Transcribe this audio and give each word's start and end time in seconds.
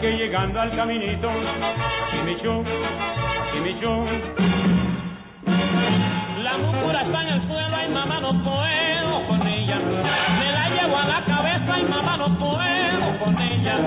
que 0.00 0.10
llegando 0.12 0.60
al 0.60 0.74
caminito, 0.76 1.28
aquí 1.28 2.18
me 2.24 2.32
echó, 2.32 2.60
aquí 2.60 3.60
me 3.60 3.70
echó. 3.70 4.04
La 6.42 6.58
mucura 6.58 7.02
está 7.02 7.22
en 7.22 7.28
el 7.28 7.46
suelo, 7.46 7.76
ay 7.76 7.88
mamá 7.90 8.20
no 8.20 8.32
puedo 8.42 9.26
con 9.28 9.46
ella, 9.46 9.78
me 9.78 10.52
la 10.52 10.68
llevo 10.70 10.96
a 10.98 11.06
la 11.06 11.24
cabeza, 11.24 11.74
ay 11.74 11.84
mamá 11.84 12.16
no 12.16 12.38
puedo 12.38 13.18
con 13.24 13.40
ella, 13.40 13.78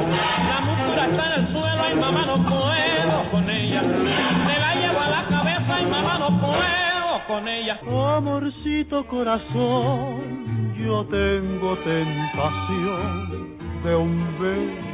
la 0.50 0.62
mucura 0.62 1.06
está 1.06 1.26
en 1.28 1.34
el 1.44 1.52
suelo, 1.52 1.84
ay 1.84 1.96
mamá 1.96 2.26
no 2.26 2.38
puedo 2.50 3.32
con 3.32 3.50
ella, 3.50 3.82
me 3.82 4.60
la 4.60 4.76
llevo 4.76 5.00
a 5.02 5.10
la 5.10 5.26
cabeza, 5.28 5.76
ay 5.76 5.86
mamá 5.86 6.18
no 6.18 6.40
puedo 6.40 7.28
con 7.28 7.48
ella. 7.48 7.80
Amorcito 8.18 9.06
corazón, 9.06 10.74
yo 10.76 11.06
tengo 11.06 11.78
tentación 11.78 13.58
de 13.84 13.96
un 13.96 14.40
beso 14.40 14.89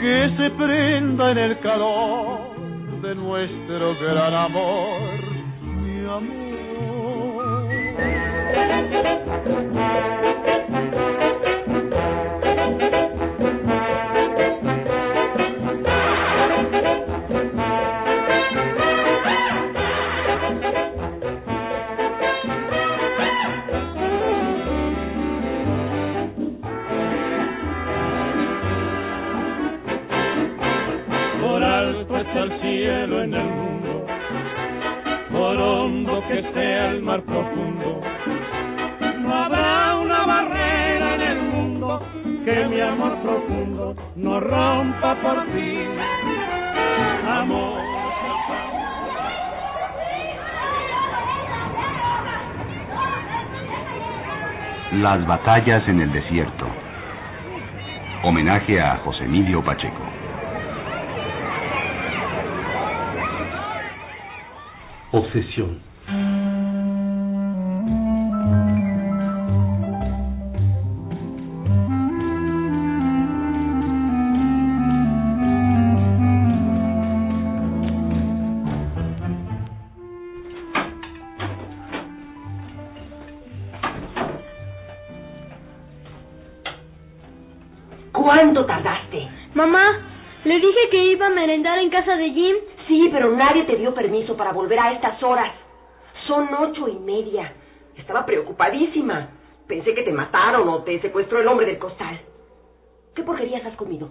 que 0.00 0.30
se 0.36 0.50
prenda 0.50 1.30
en 1.32 1.38
el 1.38 1.58
calor 1.60 2.40
de 3.02 3.14
nuestro 3.14 3.94
gran 4.00 4.34
amor, 4.34 5.20
mi 5.62 6.00
amor. 6.04 6.46
Amor 42.86 43.16
profundo 43.22 43.94
no 44.16 44.40
rompa 44.40 45.14
por 45.16 45.44
ti. 45.46 45.86
Amor. 47.28 47.86
Las 54.92 55.26
batallas 55.26 55.86
en 55.88 56.00
el 56.00 56.12
desierto. 56.12 56.66
Homenaje 58.22 58.80
a 58.80 58.96
José 59.04 59.24
Emilio 59.24 59.62
Pacheco. 59.62 60.02
Obsesión. 65.12 65.85
Casa 91.96 92.16
de 92.16 92.30
Jim 92.30 92.56
Sí, 92.86 93.08
pero 93.10 93.34
nadie 93.34 93.64
te 93.64 93.76
dio 93.76 93.94
permiso 93.94 94.36
para 94.36 94.52
volver 94.52 94.78
a 94.78 94.92
estas 94.92 95.20
horas. 95.22 95.52
Son 96.26 96.48
ocho 96.54 96.88
y 96.88 96.98
media. 96.98 97.52
Estaba 97.96 98.26
preocupadísima. 98.26 99.30
Pensé 99.66 99.94
que 99.94 100.02
te 100.02 100.12
mataron 100.12 100.68
o 100.68 100.82
te 100.82 101.00
secuestró 101.00 101.40
el 101.40 101.48
hombre 101.48 101.66
del 101.66 101.78
costal. 101.78 102.20
¿Qué 103.14 103.22
porquerías 103.22 103.64
has 103.64 103.74
comido? 103.76 104.10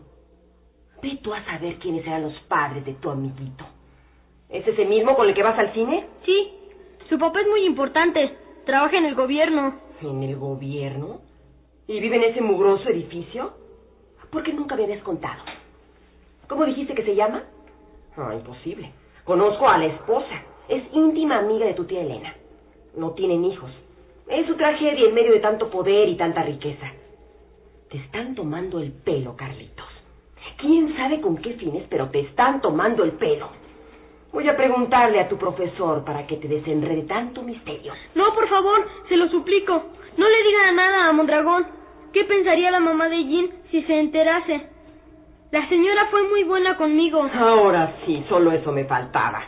Ve 1.01 1.19
tú 1.22 1.34
a 1.34 1.46
saber 1.46 1.75
quiénes 1.75 2.06
eran 2.06 2.23
los 2.23 2.38
padres 2.50 2.84
de 2.85 2.96
tu 2.96 3.09
amiguito. 3.09 3.63
¿Es 4.50 4.67
ese 4.67 4.85
mismo 4.85 5.16
con 5.16 5.28
el 5.28 5.35
que 5.35 5.44
vas 5.44 5.57
al 5.57 5.72
cine? 5.73 6.07
Sí. 6.25 6.53
Su 7.07 7.19
papá 7.19 7.41
es 7.41 7.47
muy 7.47 7.66
importante. 7.66 8.35
Trabaja 8.66 8.97
en 8.97 9.06
el 9.06 9.16
gobierno. 9.16 9.75
¿En 10.02 10.23
el 10.23 10.35
gobierno? 10.38 11.22
¿Y 11.88 12.00
vive 12.00 12.16
en 12.16 12.23
ese 12.23 12.41
mugroso 12.41 12.90
edificio? 12.90 13.53
¿Por 14.31 14.44
qué 14.44 14.52
nunca 14.53 14.75
me 14.75 14.84
habías 14.84 15.03
contado? 15.03 15.44
¿Cómo 16.50 16.66
dijiste 16.66 16.96
que 16.96 17.03
se 17.03 17.16
llama? 17.16 17.44
Ah, 18.18 18.34
imposible. 18.34 18.92
Conozco 19.24 19.68
a 19.68 19.78
la 19.78 19.86
esposa. 19.86 20.44
Es 20.70 20.84
íntima 20.94 21.40
amiga 21.40 21.66
de 21.66 21.74
tu 21.74 21.86
tía 21.86 22.02
Elena. 22.02 22.34
No 22.96 23.12
tienen 23.12 23.44
hijos. 23.46 23.72
Es 24.28 24.48
su 24.48 24.56
tragedia 24.56 25.08
en 25.08 25.14
medio 25.14 25.34
de 25.34 25.40
tanto 25.40 25.70
poder 25.70 26.09
y 26.09 26.16
tanta 26.16 26.44
riqueza. 26.44 26.92
Te 27.90 27.98
están 27.98 28.34
tomando 28.36 28.80
el 28.80 28.92
pelo, 28.92 29.36
Carlitos. 29.36 29.86
Quién 30.58 30.96
sabe 30.96 31.22
con 31.22 31.38
qué 31.38 31.53
fines, 31.53 31.86
pero 31.90 32.09
te 32.09 32.22
están 32.22 32.62
tomando 32.62 33.03
el 33.03 33.12
pelo. 33.14 33.50
Voy 34.32 34.47
a 34.50 34.58
preguntarle 34.58 35.20
a 35.20 35.28
tu 35.28 35.38
profesor 35.38 36.03
para 36.03 36.26
que 36.26 36.38
te 36.38 36.47
desenrede 36.47 37.03
tanto 37.03 37.42
misterio. 37.42 37.94
No, 38.16 38.34
por 38.34 38.47
favor, 38.50 38.88
se 39.08 39.16
lo 39.16 39.30
suplico. 39.30 39.84
No 40.18 40.30
le 40.30 40.44
diga 40.44 40.72
nada 40.72 41.08
a 41.08 41.14
Mondragón. 41.14 41.68
¿Qué 42.14 42.24
pensaría 42.24 42.72
la 42.72 42.80
mamá 42.80 43.09
de 43.09 43.24
Jean 43.24 43.50
si 43.70 43.84
se 43.84 44.00
enterase? 44.00 44.75
La 45.55 45.69
señora 45.69 46.07
fue 46.11 46.21
muy 46.27 46.43
buena 46.43 46.75
conmigo. 46.75 47.23
Ahora 47.33 47.95
sí, 48.05 48.25
solo 48.27 48.51
eso 48.51 48.73
me 48.73 48.83
faltaba. 48.83 49.41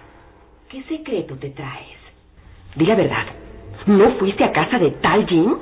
¿Qué 0.69 0.81
secreto 0.84 1.35
te 1.35 1.50
traes? 1.50 1.97
Di 2.78 2.85
la 2.85 2.95
verdad. 2.95 3.25
¿No 3.88 4.13
fuiste 4.13 4.41
a 4.45 4.53
casa 4.53 4.79
de 4.79 4.91
tal 4.91 5.28
Jim? 5.28 5.57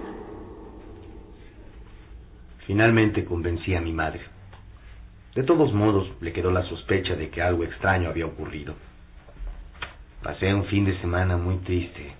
Finalmente 2.67 3.25
convencí 3.25 3.73
a 3.73 3.81
mi 3.81 3.91
madre. 3.91 4.21
De 5.33 5.41
todos 5.41 5.73
modos, 5.73 6.07
le 6.21 6.31
quedó 6.31 6.51
la 6.51 6.61
sospecha 6.69 7.15
de 7.15 7.31
que 7.31 7.41
algo 7.41 7.63
extraño 7.63 8.09
había 8.09 8.27
ocurrido. 8.27 8.75
Pasé 10.21 10.53
un 10.53 10.65
fin 10.65 10.85
de 10.85 10.95
semana 11.01 11.37
muy 11.37 11.55
triste. 11.57 12.13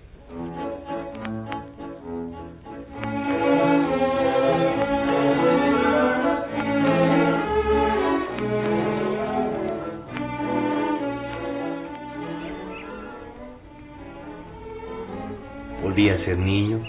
Ser 16.26 16.36
niño 16.38 16.82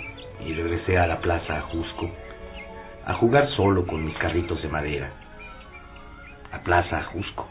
y 0.43 0.51
regresé 0.51 0.97
a 0.97 1.05
la 1.05 1.19
plaza 1.19 1.57
Ajusco 1.57 2.09
a 3.05 3.13
jugar 3.13 3.47
solo 3.51 3.85
con 3.85 4.03
mis 4.03 4.17
carritos 4.17 4.59
de 4.63 4.67
madera. 4.67 5.11
A 6.51 6.59
plaza 6.63 6.97
Ajusco, 6.97 7.47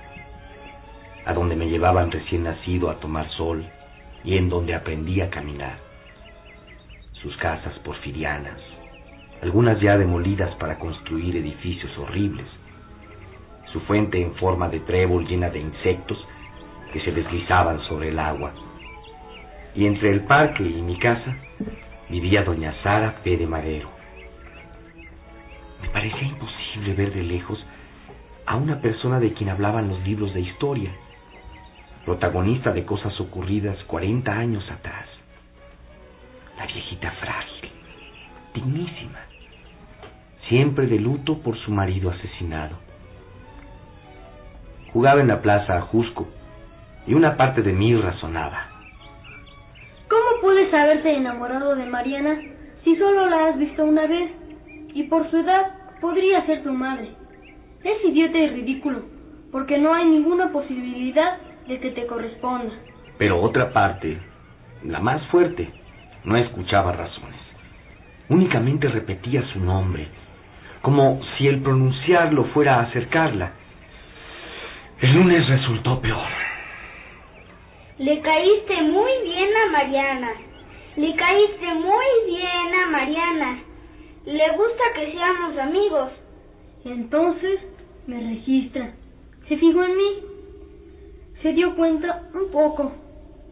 a 1.25 1.33
donde 1.33 1.55
me 1.55 1.69
llevaban 1.69 2.11
recién 2.11 2.43
nacido 2.43 2.91
a 2.91 2.97
tomar 2.97 3.31
sol 3.31 3.65
y 4.25 4.37
en 4.37 4.49
donde 4.49 4.75
aprendí 4.75 5.21
a 5.21 5.31
caminar. 5.31 5.79
Sus 7.23 7.37
casas 7.37 7.79
porfirianas, 7.85 8.61
algunas 9.41 9.81
ya 9.81 9.97
demolidas 9.97 10.55
para 10.57 10.81
construir 10.81 11.37
edificios 11.37 11.97
horribles. 11.99 12.47
Su 13.73 13.81
fuente 13.83 14.21
en 14.21 14.35
forma 14.35 14.69
de 14.69 14.81
trébol 14.81 15.25
llena 15.25 15.51
de 15.51 15.61
insectos 15.61 16.19
que 16.93 17.01
se 17.03 17.13
deslizaban 17.13 17.81
sobre 17.83 18.09
el 18.09 18.19
agua 18.19 18.53
y 19.77 19.87
entre 19.87 20.11
el 20.11 20.23
parque 20.23 20.65
y 20.65 20.83
mi 20.83 20.99
casa 20.99 21.37
vivía 22.09 22.45
doña 22.45 22.75
Sara 22.83 23.17
P. 23.23 23.37
de 23.37 23.47
Madero. 23.47 23.91
Me 25.83 25.89
parecía 25.91 26.23
imposible 26.23 26.95
ver 26.95 27.13
de 27.13 27.23
lejos 27.23 27.59
a 28.47 28.57
una 28.57 28.81
persona 28.81 29.19
de 29.19 29.33
quien 29.33 29.51
hablaban 29.51 29.89
los 29.89 30.01
libros 30.03 30.33
de 30.33 30.41
historia, 30.41 30.91
protagonista 32.05 32.73
de 32.73 32.85
cosas 32.85 33.19
ocurridas 33.21 33.77
40 33.85 34.33
años 34.33 34.65
atrás. 34.71 35.07
La 36.57 36.67
viejita 36.67 37.11
frágil, 37.13 37.71
dignísima, 38.55 39.19
siempre 40.49 40.87
de 40.87 40.99
luto 40.99 41.39
por 41.39 41.59
su 41.59 41.73
marido 41.73 42.11
asesinado. 42.11 42.77
Jugaba 44.93 45.21
en 45.21 45.29
la 45.29 45.43
plaza 45.43 45.77
a 45.77 45.83
Jusco 45.83 46.29
y 47.07 47.15
una 47.15 47.37
parte 47.37 47.63
de 47.63 47.73
mí 47.73 47.95
razonaba. 47.97 48.76
¿Cómo 50.09 50.41
puedes 50.41 50.73
haberte 50.73 51.13
enamorado 51.15 51.75
de 51.75 51.87
Mariana 51.87 52.41
si 52.85 52.97
solo 52.97 53.29
la 53.29 53.49
has 53.49 53.59
visto 53.59 53.85
una 53.85 54.07
vez? 54.07 54.31
Y 54.95 55.05
por 55.05 55.29
su 55.31 55.39
edad 55.39 55.73
podría 56.01 56.45
ser 56.47 56.63
tu 56.63 56.73
madre. 56.73 57.11
Es 57.83 58.05
idiota 58.05 58.39
y 58.39 58.49
ridículo, 58.49 59.03
porque 59.51 59.79
no 59.79 59.95
hay 59.95 60.07
ninguna 60.07 60.53
posibilidad 60.53 61.39
de 61.67 61.81
que 61.81 61.91
te 61.91 62.07
corresponda. 62.07 62.73
Pero 63.19 63.41
otra 63.41 63.73
parte, 63.73 64.19
la 64.85 65.01
más 65.01 65.23
fuerte, 65.29 65.69
No 66.25 66.37
escuchaba 66.37 66.91
razones. 66.91 67.39
Únicamente 68.29 68.89
repetía 68.89 69.45
su 69.53 69.61
nombre, 69.61 70.09
como 70.83 71.21
si 71.39 71.47
el 71.47 71.63
pronunciarlo 71.63 72.47
fuera 72.47 72.81
a 72.81 72.83
acercarla. 72.83 73.53
El 75.01 75.15
lunes 75.15 75.49
resultó 75.49 76.01
peor. 76.01 76.46
Le 77.99 78.21
caíste 78.21 78.83
muy 78.83 79.11
bien 79.25 79.49
a 79.57 79.71
Mariana. 79.73 80.33
Le 80.97 81.17
caíste 81.17 81.75
muy 81.75 82.05
bien 82.27 82.75
a 82.75 82.91
Mariana. 82.91 83.59
Le 84.27 84.51
gusta 84.57 84.85
que 84.95 85.13
seamos 85.13 85.59
amigos. 85.59 86.11
Entonces 86.85 87.61
me 88.07 88.21
registra. 88.21 88.93
Se 89.49 89.57
fijó 89.57 89.83
en 89.83 89.97
mí. 89.97 90.23
Se 91.41 91.53
dio 91.53 91.75
cuenta 91.75 92.23
un 92.35 92.51
poco, 92.51 92.93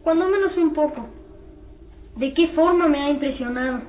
cuando 0.03 0.27
menos 0.27 0.55
un 0.57 0.73
poco, 0.73 1.07
de 2.17 2.33
qué 2.33 2.47
forma 2.49 2.87
me 2.87 2.99
ha 2.99 3.09
impresionado. 3.09 3.81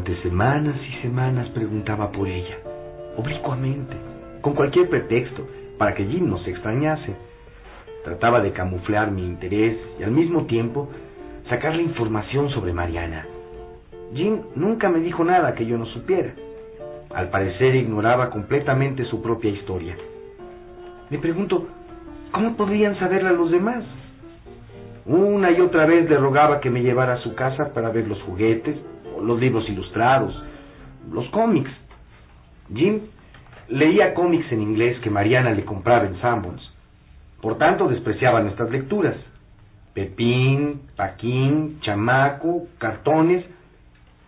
Durante 0.00 0.22
semanas 0.22 0.76
y 0.88 1.02
semanas 1.02 1.50
preguntaba 1.50 2.10
por 2.10 2.26
ella, 2.26 2.56
oblicuamente, 3.18 3.94
con 4.40 4.54
cualquier 4.54 4.88
pretexto, 4.88 5.46
para 5.76 5.94
que 5.94 6.06
Jim 6.06 6.26
no 6.26 6.38
se 6.38 6.50
extrañase. 6.52 7.14
Trataba 8.04 8.40
de 8.40 8.52
camuflar 8.52 9.10
mi 9.10 9.26
interés 9.26 9.76
y 9.98 10.02
al 10.02 10.12
mismo 10.12 10.46
tiempo 10.46 10.88
sacarle 11.50 11.82
información 11.82 12.48
sobre 12.48 12.72
Mariana. 12.72 13.26
Jim 14.14 14.40
nunca 14.54 14.88
me 14.88 15.00
dijo 15.00 15.22
nada 15.22 15.54
que 15.54 15.66
yo 15.66 15.76
no 15.76 15.84
supiera. 15.86 16.32
Al 17.14 17.28
parecer 17.28 17.74
ignoraba 17.74 18.30
completamente 18.30 19.04
su 19.04 19.20
propia 19.20 19.50
historia. 19.50 19.96
Me 21.10 21.18
pregunto, 21.18 21.66
¿cómo 22.32 22.56
podrían 22.56 22.98
saberla 22.98 23.32
los 23.32 23.50
demás? 23.50 23.84
Una 25.04 25.50
y 25.50 25.60
otra 25.60 25.84
vez 25.84 26.08
le 26.08 26.16
rogaba 26.16 26.60
que 26.60 26.70
me 26.70 26.82
llevara 26.82 27.14
a 27.14 27.22
su 27.22 27.34
casa 27.34 27.74
para 27.74 27.90
ver 27.90 28.08
los 28.08 28.22
juguetes, 28.22 28.78
los 29.22 29.40
libros 29.40 29.68
ilustrados, 29.68 30.34
los 31.10 31.28
cómics. 31.30 31.70
Jim 32.74 33.00
leía 33.68 34.14
cómics 34.14 34.50
en 34.52 34.62
inglés 34.62 34.98
que 35.00 35.10
Mariana 35.10 35.52
le 35.52 35.64
compraba 35.64 36.06
en 36.06 36.20
Sanborns. 36.20 36.62
Por 37.40 37.58
tanto, 37.58 37.88
despreciaba 37.88 38.40
nuestras 38.40 38.70
lecturas. 38.70 39.16
Pepín, 39.94 40.82
Paquín, 40.96 41.80
Chamaco, 41.80 42.66
cartones, 42.78 43.44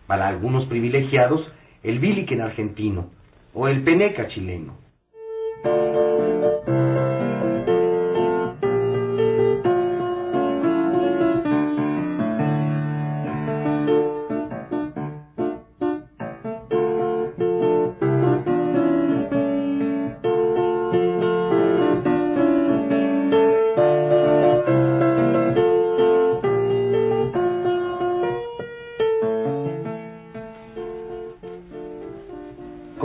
para 0.07 0.29
algunos 0.29 0.67
privilegiados, 0.67 1.41
el 1.83 1.99
Billiken 1.99 2.41
argentino 2.41 3.11
o 3.55 3.69
el 3.69 3.83
Peneca 3.83 4.29
chileno. 4.29 4.77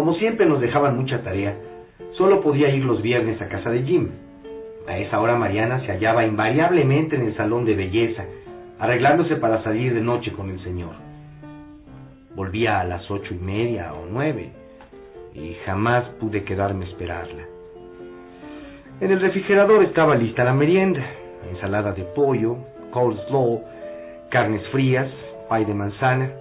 Como 0.08 0.20
siempre 0.20 0.46
nos 0.46 0.62
dejaban 0.62 0.96
mucha 0.96 1.22
tarea, 1.22 1.54
solo 2.14 2.40
podía 2.40 2.70
ir 2.70 2.86
los 2.86 3.02
viernes 3.02 3.42
a 3.42 3.50
casa 3.50 3.70
de 3.70 3.84
Jim. 3.84 4.08
A 4.88 4.98
esa 5.00 5.20
hora 5.20 5.36
Mariana 5.36 5.82
se 5.82 5.88
hallaba 5.88 6.26
invariablemente 6.26 7.18
en 7.18 7.24
el 7.24 7.36
salón 7.36 7.66
de 7.66 7.76
belleza, 7.76 8.24
arreglándose 8.80 9.36
para 9.36 9.62
salir 9.64 9.94
de 9.94 10.00
noche 10.00 10.32
con 10.32 10.50
el 10.50 10.64
señor. 10.64 10.94
Volvía 12.38 12.80
a 12.80 12.86
las 12.86 13.12
ocho 13.12 13.34
y 13.34 13.38
media 13.38 13.94
o 13.96 14.06
nueve, 14.10 14.52
y 15.34 15.58
jamás 15.66 16.06
pude 16.22 16.46
quedarme 16.46 16.86
a 16.86 16.88
esperarla. 16.88 17.44
En 19.02 19.12
el 19.12 19.20
refrigerador 19.20 19.84
estaba 19.84 20.16
lista 20.16 20.46
la 20.46 20.54
merienda, 20.54 21.06
ensalada 21.52 21.92
de 21.92 22.04
pollo, 22.04 22.56
coleslaw, 22.92 23.62
carnes 24.30 24.66
frías, 24.70 25.12
pay 25.50 25.66
de 25.66 25.74
manzana. 25.74 26.32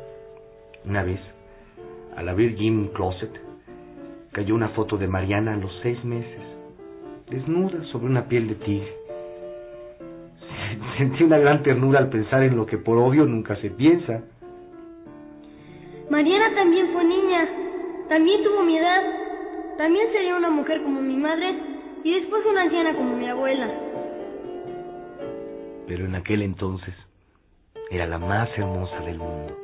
Una 0.84 1.02
vez, 1.02 1.18
al 2.16 2.28
abrir 2.28 2.54
Jim 2.54 2.90
closet, 2.92 3.45
cayó 4.36 4.54
una 4.54 4.68
foto 4.68 4.98
de 4.98 5.08
Mariana 5.08 5.54
a 5.54 5.56
los 5.56 5.72
seis 5.82 6.04
meses, 6.04 6.42
desnuda 7.30 7.82
sobre 7.84 8.04
una 8.04 8.28
piel 8.28 8.48
de 8.48 8.54
tigre. 8.56 8.94
Sentí 10.98 11.24
una 11.24 11.38
gran 11.38 11.62
ternura 11.62 12.00
al 12.00 12.10
pensar 12.10 12.42
en 12.42 12.54
lo 12.54 12.66
que 12.66 12.76
por 12.76 12.98
obvio 12.98 13.24
nunca 13.24 13.56
se 13.56 13.70
piensa. 13.70 14.24
Mariana 16.10 16.54
también 16.54 16.92
fue 16.92 17.02
niña, 17.04 17.48
también 18.10 18.44
tuvo 18.44 18.62
mi 18.62 18.76
edad, 18.76 19.02
también 19.78 20.12
sería 20.12 20.36
una 20.36 20.50
mujer 20.50 20.82
como 20.82 21.00
mi 21.00 21.16
madre 21.16 21.56
y 22.04 22.20
después 22.20 22.44
una 22.44 22.60
anciana 22.60 22.94
como 22.94 23.16
mi 23.16 23.26
abuela. 23.30 23.70
Pero 25.88 26.04
en 26.04 26.14
aquel 26.14 26.42
entonces 26.42 26.94
era 27.90 28.06
la 28.06 28.18
más 28.18 28.50
hermosa 28.58 29.00
del 29.00 29.16
mundo 29.16 29.56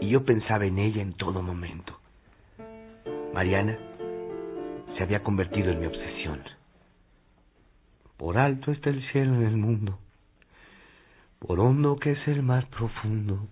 y 0.00 0.08
yo 0.08 0.24
pensaba 0.24 0.64
en 0.64 0.78
ella 0.78 1.02
en 1.02 1.12
todo 1.12 1.42
momento. 1.42 2.01
Mariana 3.32 3.78
se 4.96 5.02
había 5.02 5.22
convertido 5.22 5.70
en 5.70 5.80
mi 5.80 5.86
obsesión. 5.86 6.42
Por 8.18 8.36
alto 8.36 8.70
está 8.72 8.90
el 8.90 9.02
cielo 9.10 9.34
en 9.34 9.42
el 9.42 9.56
mundo, 9.56 9.98
por 11.38 11.58
hondo 11.58 11.96
que 11.96 12.12
es 12.12 12.28
el 12.28 12.42
mar 12.42 12.68
profundo. 12.68 13.48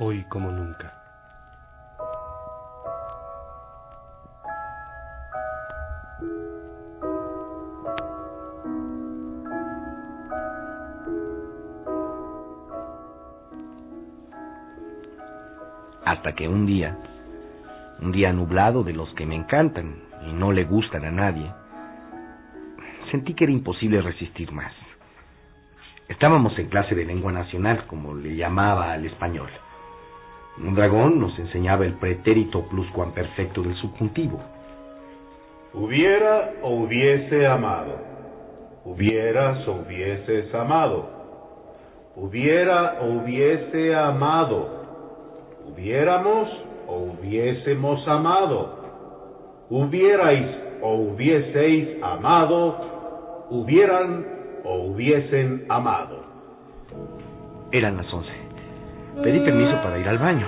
Hoy 0.00 0.24
como 0.24 0.50
nunca. 0.50 1.03
Que 16.36 16.48
un 16.48 16.66
día, 16.66 16.96
un 18.00 18.12
día 18.12 18.32
nublado 18.32 18.82
de 18.82 18.92
los 18.92 19.12
que 19.14 19.26
me 19.26 19.36
encantan 19.36 20.02
y 20.26 20.32
no 20.32 20.52
le 20.52 20.64
gustan 20.64 21.04
a 21.04 21.10
nadie, 21.10 21.50
sentí 23.10 23.34
que 23.34 23.44
era 23.44 23.52
imposible 23.52 24.02
resistir 24.02 24.50
más. 24.52 24.72
Estábamos 26.08 26.58
en 26.58 26.68
clase 26.68 26.94
de 26.94 27.04
lengua 27.04 27.32
nacional, 27.32 27.86
como 27.86 28.14
le 28.14 28.36
llamaba 28.36 28.92
al 28.92 29.06
español. 29.06 29.48
Un 30.58 30.74
dragón 30.74 31.18
nos 31.18 31.38
enseñaba 31.38 31.84
el 31.84 31.94
pretérito 31.94 32.68
pluscuamperfecto 32.68 33.62
del 33.62 33.74
subjuntivo. 33.76 34.40
Hubiera 35.72 36.52
o 36.62 36.82
hubiese 36.82 37.46
amado. 37.46 37.98
Hubieras 38.84 39.66
o 39.66 39.72
hubieses 39.72 40.54
amado. 40.54 41.08
Hubiera 42.16 43.00
o 43.00 43.06
hubiese 43.14 43.94
amado. 43.94 44.83
Hubiéramos 45.66 46.48
o 46.86 46.96
hubiésemos 46.96 48.06
amado. 48.06 48.78
Hubierais 49.70 50.46
o 50.82 50.94
hubieseis 50.94 52.02
amado. 52.02 53.46
Hubieran 53.50 54.26
o 54.64 54.84
hubiesen 54.86 55.66
amado. 55.68 56.24
Eran 57.72 57.96
las 57.96 58.12
once. 58.12 58.32
Pedí 59.22 59.40
permiso 59.40 59.82
para 59.82 59.98
ir 59.98 60.08
al 60.08 60.18
baño. 60.18 60.46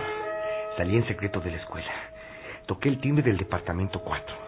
Salí 0.77 0.97
en 0.97 1.07
secreto 1.07 1.41
de 1.41 1.51
la 1.51 1.57
escuela. 1.57 1.91
Toqué 2.67 2.89
el 2.89 3.01
timbre 3.01 3.23
del 3.23 3.37
departamento 3.37 4.01
4. 4.01 4.46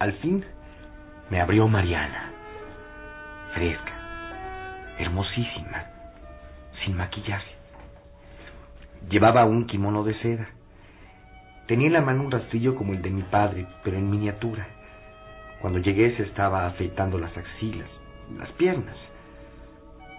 Al 0.00 0.14
fin 0.14 0.42
me 1.28 1.42
abrió 1.42 1.68
Mariana. 1.68 2.32
Fresca, 3.52 3.92
hermosísima, 4.98 5.84
sin 6.82 6.96
maquillaje. 6.96 7.54
Llevaba 9.10 9.44
un 9.44 9.66
kimono 9.66 10.02
de 10.02 10.14
seda. 10.20 10.48
Tenía 11.66 11.88
en 11.88 11.92
la 11.92 12.00
mano 12.00 12.22
un 12.22 12.30
rastrillo 12.30 12.76
como 12.76 12.94
el 12.94 13.02
de 13.02 13.10
mi 13.10 13.22
padre, 13.24 13.66
pero 13.84 13.98
en 13.98 14.10
miniatura. 14.10 14.66
Cuando 15.60 15.78
llegué 15.80 16.16
se 16.16 16.22
estaba 16.22 16.66
afeitando 16.66 17.18
las 17.18 17.36
axilas, 17.36 17.90
las 18.38 18.50
piernas. 18.52 18.96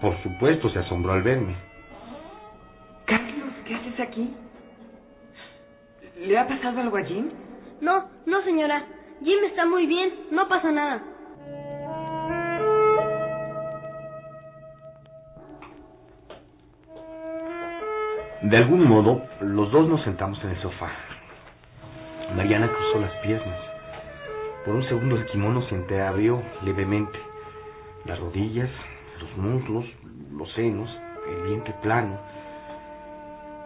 Por 0.00 0.16
supuesto 0.22 0.70
se 0.70 0.78
asombró 0.78 1.14
al 1.14 1.24
verme. 1.24 1.56
Carlos, 3.06 3.52
¿qué 3.66 3.74
haces 3.74 3.98
aquí? 3.98 4.32
¿Le 6.20 6.38
ha 6.38 6.46
pasado 6.46 6.80
algo 6.82 6.96
a 6.98 7.02
Jim? 7.02 7.30
No, 7.80 8.08
no, 8.26 8.42
señora. 8.44 8.86
Jim 9.24 9.44
está 9.44 9.66
muy 9.66 9.86
bien, 9.86 10.12
no 10.30 10.48
pasa 10.48 10.72
nada. 10.72 11.02
De 18.42 18.56
algún 18.56 18.88
modo, 18.88 19.22
los 19.40 19.70
dos 19.70 19.88
nos 19.88 20.02
sentamos 20.02 20.42
en 20.42 20.50
el 20.50 20.60
sofá. 20.60 20.90
Mariana 22.34 22.68
cruzó 22.68 23.00
las 23.00 23.12
piernas. 23.22 23.58
Por 24.64 24.74
un 24.74 24.88
segundo 24.88 25.16
el 25.16 25.26
kimono 25.26 25.62
se 25.68 25.76
entreabrió 25.76 26.42
levemente. 26.62 27.18
Las 28.04 28.18
rodillas, 28.18 28.70
los 29.20 29.36
muslos, 29.36 29.84
los 30.32 30.52
senos, 30.54 30.90
el 31.28 31.42
vientre 31.48 31.74
plano. 31.82 32.18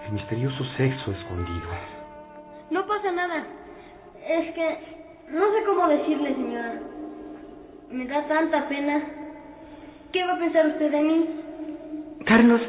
El 0.06 0.12
misterioso 0.12 0.62
sexo 0.76 1.10
escondido. 1.12 1.68
No 2.70 2.86
pasa 2.86 3.10
nada. 3.12 3.46
Es 4.28 4.54
que 4.54 4.95
no 5.30 5.52
sé 5.52 5.64
cómo 5.64 5.88
decirle, 5.88 6.34
señora. 6.34 6.80
Me 7.90 8.06
da 8.06 8.26
tanta 8.26 8.68
pena. 8.68 9.02
¿Qué 10.12 10.24
va 10.24 10.34
a 10.34 10.38
pensar 10.38 10.66
usted 10.66 10.90
de 10.90 11.02
mí? 11.02 11.26
Carlos, 12.24 12.60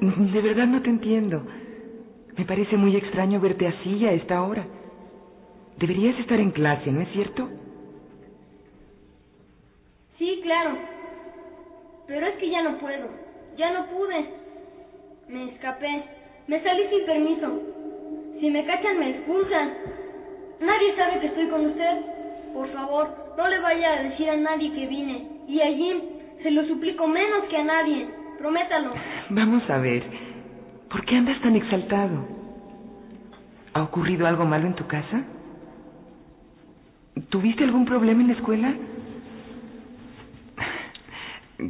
de 0.00 0.40
verdad 0.40 0.66
no 0.66 0.82
te 0.82 0.90
entiendo. 0.90 1.42
Me 2.36 2.44
parece 2.44 2.76
muy 2.76 2.96
extraño 2.96 3.40
verte 3.40 3.66
así 3.66 4.04
a 4.06 4.12
esta 4.12 4.42
hora. 4.42 4.66
Deberías 5.78 6.18
estar 6.18 6.38
en 6.40 6.50
clase, 6.50 6.90
¿no 6.90 7.00
es 7.00 7.08
cierto? 7.10 7.48
Sí, 10.18 10.40
claro. 10.42 10.76
Pero 12.06 12.26
es 12.26 12.36
que 12.36 12.50
ya 12.50 12.62
no 12.62 12.78
puedo. 12.78 13.08
Ya 13.56 13.72
no 13.72 13.86
pude. 13.86 14.26
Me 15.28 15.50
escapé. 15.50 16.04
Me 16.46 16.62
salí 16.62 16.82
sin 16.88 17.06
permiso. 17.06 17.60
Si 18.40 18.50
me 18.50 18.64
cachan, 18.64 18.98
me 18.98 19.10
expulsan. 19.10 19.72
Nadie 20.60 20.96
sabe 20.96 21.20
que 21.20 21.26
estoy 21.26 21.48
con 21.48 21.66
usted. 21.66 22.00
Por 22.54 22.68
favor, 22.72 23.08
no 23.36 23.48
le 23.48 23.60
vaya 23.60 23.92
a 23.92 24.02
decir 24.02 24.30
a 24.30 24.36
nadie 24.36 24.72
que 24.72 24.86
vine. 24.86 25.26
Y 25.46 25.60
a 25.60 25.66
Jim, 25.66 25.98
se 26.42 26.50
lo 26.50 26.64
suplico 26.66 27.06
menos 27.06 27.44
que 27.50 27.56
a 27.56 27.64
nadie. 27.64 28.08
Prométalo. 28.38 28.92
Vamos 29.30 29.68
a 29.68 29.78
ver. 29.78 30.02
¿Por 30.90 31.04
qué 31.04 31.16
andas 31.16 31.40
tan 31.42 31.56
exaltado? 31.56 32.24
¿Ha 33.74 33.82
ocurrido 33.82 34.26
algo 34.26 34.44
malo 34.44 34.66
en 34.66 34.74
tu 34.74 34.86
casa? 34.86 35.22
¿Tuviste 37.28 37.64
algún 37.64 37.84
problema 37.84 38.22
en 38.22 38.28
la 38.28 38.34
escuela? 38.34 38.74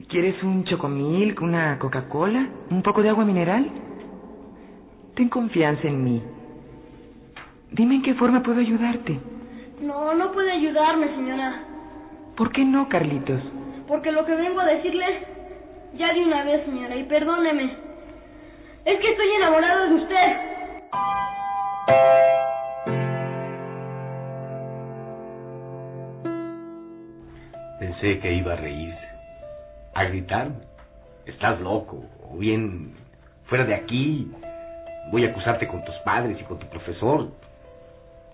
¿Quieres 0.08 0.42
un 0.42 0.64
chocomilk, 0.64 1.40
una 1.40 1.78
Coca-Cola, 1.78 2.48
un 2.70 2.82
poco 2.82 3.02
de 3.02 3.08
agua 3.08 3.24
mineral? 3.24 3.70
Ten 5.14 5.28
confianza 5.28 5.88
en 5.88 6.04
mí. 6.04 6.22
Dime 7.72 7.96
en 7.96 8.02
qué 8.02 8.14
forma 8.14 8.42
puedo 8.42 8.60
ayudarte. 8.60 9.20
No, 9.80 10.14
no 10.14 10.32
puede 10.32 10.52
ayudarme, 10.52 11.08
señora. 11.08 11.62
¿Por 12.36 12.52
qué 12.52 12.64
no, 12.64 12.88
Carlitos? 12.88 13.42
Porque 13.88 14.12
lo 14.12 14.24
que 14.24 14.34
vengo 14.34 14.60
a 14.60 14.66
decirle, 14.66 15.04
ya 15.94 16.12
de 16.12 16.24
una 16.24 16.44
vez, 16.44 16.64
señora, 16.64 16.96
y 16.96 17.04
perdóneme. 17.04 17.64
Es 18.84 19.00
que 19.00 19.10
estoy 19.10 19.28
enamorado 19.36 19.88
de 19.88 19.94
usted. 19.94 20.56
Pensé 27.80 28.18
que 28.20 28.32
iba 28.32 28.52
a 28.52 28.56
reírse, 28.56 29.08
a 29.94 30.04
gritar, 30.04 30.50
estás 31.26 31.60
loco, 31.60 32.04
o 32.30 32.38
bien, 32.38 32.94
fuera 33.46 33.64
de 33.64 33.74
aquí, 33.74 34.30
voy 35.10 35.24
a 35.26 35.30
acusarte 35.30 35.68
con 35.68 35.84
tus 35.84 35.94
padres 36.04 36.40
y 36.40 36.44
con 36.44 36.58
tu 36.58 36.66
profesor. 36.68 37.30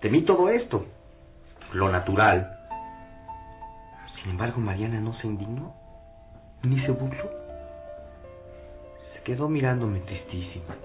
Temí 0.03 0.23
todo 0.23 0.49
esto, 0.49 0.85
lo 1.71 1.89
natural. 1.89 2.59
Sin 4.21 4.31
embargo, 4.31 4.59
Mariana 4.59 4.99
no 4.99 5.17
se 5.19 5.27
indignó, 5.27 5.73
ni 6.61 6.77
se 6.85 6.91
burló. 6.91 7.31
Se 9.13 9.23
quedó 9.23 9.47
mirándome 9.47 10.01
tristísima. 10.01 10.75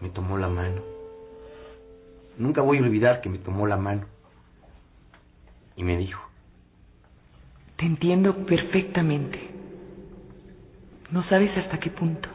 Me 0.00 0.08
tomó 0.08 0.36
la 0.38 0.48
mano. 0.48 0.82
Nunca 2.36 2.62
voy 2.62 2.78
a 2.78 2.82
olvidar 2.82 3.20
que 3.20 3.28
me 3.28 3.38
tomó 3.38 3.68
la 3.68 3.76
mano. 3.76 4.06
Y 5.76 5.84
me 5.84 5.96
dijo, 5.98 6.20
Te 7.76 7.86
entiendo 7.86 8.44
perfectamente. 8.44 9.38
No 11.12 11.22
sabes 11.28 11.56
hasta 11.56 11.78
qué 11.78 11.90
punto. 11.90 12.28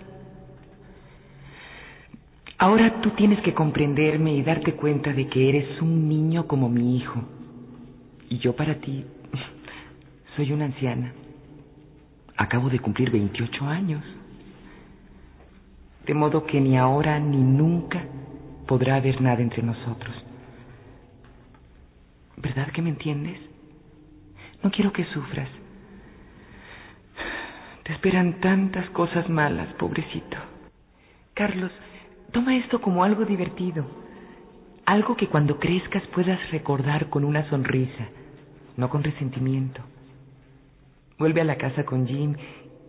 Ahora 2.62 3.02
tú 3.02 3.10
tienes 3.16 3.42
que 3.42 3.56
comprenderme 3.56 4.36
y 4.36 4.44
darte 4.44 4.74
cuenta 4.74 5.12
de 5.14 5.28
que 5.28 5.50
eres 5.50 5.82
un 5.82 6.08
niño 6.08 6.46
como 6.46 6.70
mi 6.70 6.96
hijo. 6.96 7.20
Y 8.30 8.38
yo 8.38 8.56
para 8.56 8.76
ti 8.76 9.04
soy 10.36 10.52
una 10.54 10.66
anciana. 10.66 11.12
Acabo 12.38 12.70
de 12.70 12.78
cumplir 12.78 13.10
28 13.10 13.66
años. 13.66 14.04
De 16.06 16.14
modo 16.14 16.46
que 16.46 16.62
ni 16.62 16.78
ahora 16.78 17.20
ni 17.20 17.38
nunca 17.38 18.04
podrá 18.68 18.98
haber 18.98 19.20
nada 19.22 19.42
entre 19.42 19.64
nosotros. 19.64 20.16
¿Verdad 22.38 22.68
que 22.72 22.84
me 22.84 22.92
entiendes? 22.92 23.40
No 24.62 24.70
quiero 24.70 24.94
que 24.94 25.06
sufras. 25.06 25.50
Te 27.86 27.94
esperan 27.94 28.40
tantas 28.40 28.88
cosas 28.92 29.28
malas, 29.30 29.74
pobrecito. 29.80 30.38
Carlos, 31.34 31.72
toma 32.32 32.58
esto 32.58 32.82
como 32.82 33.04
algo 33.04 33.26
divertido. 33.26 33.86
Algo 34.86 35.16
que 35.16 35.28
cuando 35.28 35.60
crezcas 35.60 36.04
puedas 36.08 36.40
recordar 36.52 37.10
con 37.10 37.24
una 37.24 37.48
sonrisa, 37.50 38.10
no 38.78 38.90
con 38.90 39.04
resentimiento. 39.04 39.82
Vuelve 41.18 41.42
a 41.42 41.46
la 41.46 41.58
casa 41.58 41.86
con 41.86 42.08
Jim 42.08 42.36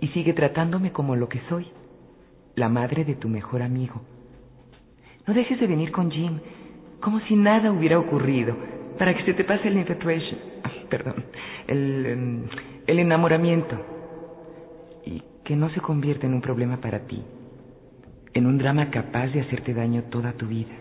y 0.01 0.09
sigue 0.09 0.33
tratándome 0.33 0.91
como 0.93 1.17
lo 1.17 1.29
que 1.29 1.41
soy, 1.49 1.67
la 2.57 2.69
madre 2.69 3.05
de 3.05 3.15
tu 3.15 3.29
mejor 3.29 3.63
amigo. 3.63 4.03
No 5.27 5.35
dejes 5.35 5.61
de 5.61 5.67
venir 5.67 5.93
con 5.93 6.11
Jim, 6.11 6.41
como 7.01 7.21
si 7.21 7.37
nada 7.37 7.71
hubiera 7.71 7.99
ocurrido, 7.99 8.57
para 8.99 9.15
que 9.15 9.25
se 9.25 9.35
te 9.35 9.45
pase 9.45 9.69
el 9.69 9.77
infatuation, 9.77 10.39
perdón, 10.89 11.25
el, 11.67 12.07
em, 12.07 12.45
el 12.87 12.99
enamoramiento, 12.99 13.77
y 15.05 15.23
que 15.45 15.57
no 15.57 15.71
se 15.71 15.81
convierta 15.81 16.27
en 16.27 16.35
un 16.35 16.41
problema 16.41 16.79
para 16.79 17.01
ti, 17.01 17.23
en 18.35 18.47
un 18.47 18.59
drama 18.59 18.91
capaz 18.91 19.29
de 19.29 19.41
hacerte 19.41 19.75
daño 19.75 20.05
toda 20.05 20.33
tu 20.33 20.47
vida. 20.47 20.73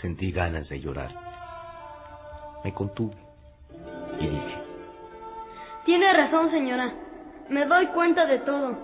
Sentí 0.00 0.30
ganas 0.32 0.68
de 0.68 0.80
llorar. 0.80 1.10
Me 2.62 2.72
contuve 2.72 3.14
y 4.20 4.26
dije, 4.26 4.58
Tiene 5.86 6.12
razón, 6.12 6.50
señora. 6.50 6.92
Me 7.48 7.66
doy 7.66 7.86
cuenta 7.88 8.26
de 8.26 8.38
todo. 8.40 8.76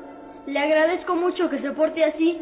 Le 0.47 0.59
agradezco 0.59 1.15
mucho 1.15 1.49
que 1.51 1.61
se 1.61 1.71
porte 1.73 2.05
así. 2.05 2.41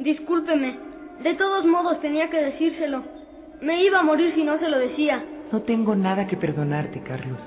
Discúlpeme. 0.00 0.78
De 1.22 1.34
todos 1.34 1.64
modos 1.66 2.00
tenía 2.00 2.30
que 2.30 2.38
decírselo. 2.38 3.17
Me 3.60 3.82
iba 3.84 4.00
a 4.00 4.02
morir 4.02 4.34
si 4.34 4.44
no 4.44 4.58
se 4.58 4.68
lo 4.68 4.78
decía. 4.78 5.24
No 5.52 5.62
tengo 5.62 5.94
nada 5.94 6.26
que 6.26 6.36
perdonarte, 6.36 7.00
Carlos. 7.02 7.38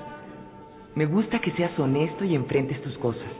Me 0.94 1.06
gusta 1.06 1.40
que 1.40 1.52
seas 1.52 1.78
honesto 1.78 2.24
y 2.24 2.34
enfrentes 2.34 2.82
tus 2.82 2.96
cosas. 2.98 3.30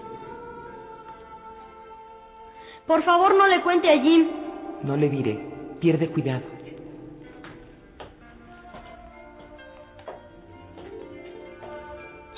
Por 2.86 3.02
favor, 3.04 3.34
no 3.34 3.46
le 3.46 3.62
cuente 3.62 3.90
a 3.90 4.00
Jim. 4.00 4.26
No 4.82 4.96
le 4.96 5.08
diré. 5.08 5.38
Pierde 5.80 6.08
cuidado. 6.08 6.52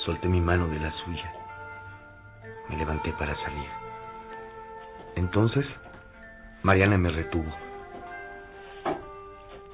solté 0.05 0.27
mi 0.27 0.39
mano 0.39 0.67
de 0.67 0.79
la 0.79 0.91
suya. 1.03 1.33
Me 2.69 2.77
levanté 2.77 3.11
para 3.13 3.35
salir. 3.43 3.69
Entonces, 5.15 5.65
Mariana 6.61 6.97
me 6.97 7.09
retuvo. 7.09 7.64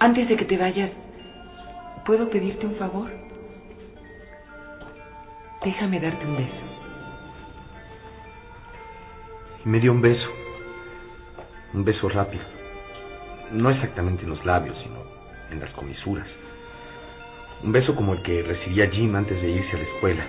Antes 0.01 0.27
de 0.27 0.35
que 0.35 0.45
te 0.45 0.57
vayas, 0.57 0.89
¿puedo 2.07 2.27
pedirte 2.31 2.65
un 2.65 2.75
favor? 2.77 3.07
Déjame 5.63 5.99
darte 5.99 6.25
un 6.25 6.37
beso. 6.37 6.63
Y 9.63 9.69
me 9.69 9.79
dio 9.79 9.91
un 9.91 10.01
beso. 10.01 10.27
Un 11.75 11.85
beso 11.85 12.09
rápido. 12.09 12.41
No 13.51 13.69
exactamente 13.69 14.23
en 14.23 14.31
los 14.31 14.43
labios, 14.43 14.75
sino 14.81 15.03
en 15.51 15.59
las 15.59 15.69
comisuras. 15.73 16.27
Un 17.61 17.71
beso 17.71 17.95
como 17.95 18.13
el 18.13 18.23
que 18.23 18.41
recibía 18.41 18.89
Jim 18.89 19.15
antes 19.15 19.39
de 19.39 19.49
irse 19.51 19.75
a 19.75 19.79
la 19.81 19.85
escuela. 19.85 20.25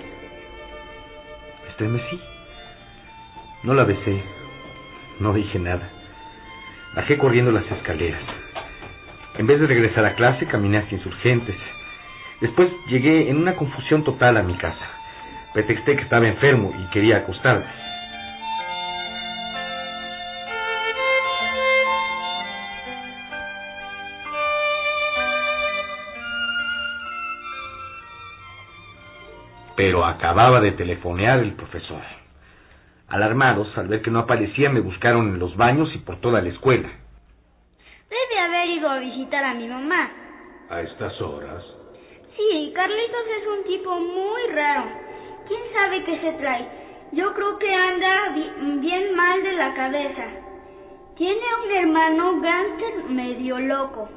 Estremecí. 1.71 2.21
No 3.63 3.73
la 3.73 3.85
besé. 3.85 4.23
No 5.19 5.33
dije 5.33 5.59
nada. 5.59 5.89
Bajé 6.95 7.17
corriendo 7.17 7.51
las 7.51 7.65
escaleras. 7.73 8.42
En 9.39 9.47
vez 9.47 9.59
de 9.59 9.67
regresar 9.67 10.05
a 10.05 10.15
clase, 10.15 10.47
caminé 10.47 10.79
hacia 10.79 10.99
insurgentes. 10.99 11.57
Después 12.41 12.69
llegué 12.89 13.31
en 13.31 13.39
una 13.39 13.57
confusión 13.57 14.05
total 14.05 14.37
a 14.37 14.43
mi 14.43 14.55
casa. 14.57 14.87
Pretexté 15.55 15.97
que 15.97 16.03
estaba 16.03 16.27
enfermo 16.29 16.73
y 16.79 16.91
quería 16.91 17.19
acostarme. 17.19 17.65
Pero 29.77 30.05
acababa 30.05 30.61
de 30.61 30.73
telefonear 30.73 31.39
el 31.39 31.53
profesor. 31.53 32.03
Alarmados, 33.09 33.77
al 33.79 33.89
ver 33.89 34.03
que 34.03 34.11
no 34.11 34.21
aparecía, 34.21 34.69
me 34.69 34.81
buscaron 34.81 35.29
en 35.29 35.39
los 35.39 35.57
baños 35.57 35.91
y 35.95 35.99
por 35.99 36.17
toda 36.21 36.43
la 36.43 36.51
escuela. 36.51 37.02
Debe 38.33 38.41
haber 38.45 38.69
ido 38.71 38.89
a 38.89 38.99
visitar 38.99 39.45
a 39.45 39.53
mi 39.53 39.69
mamá. 39.69 40.11
¿A 40.71 40.81
estas 40.81 41.21
horas? 41.21 41.63
Sí, 42.35 42.73
Carlitos 42.75 43.27
es 43.43 43.47
un 43.59 43.65
tipo 43.65 43.95
muy 44.01 44.43
raro. 44.55 44.85
¿Quién 45.47 45.61
sabe 45.75 46.03
qué 46.05 46.19
se 46.19 46.33
trae? 46.39 46.67
Yo 47.13 47.35
creo 47.35 47.59
que 47.59 47.75
anda 47.75 48.31
bi- 48.35 48.79
bien 48.81 49.15
mal 49.15 49.43
de 49.43 49.53
la 49.53 49.75
cabeza. 49.75 50.25
Tiene 51.17 51.43
un 51.67 51.71
hermano 51.73 52.41
gánster 52.41 53.05
medio 53.11 53.59
loco. 53.59 54.09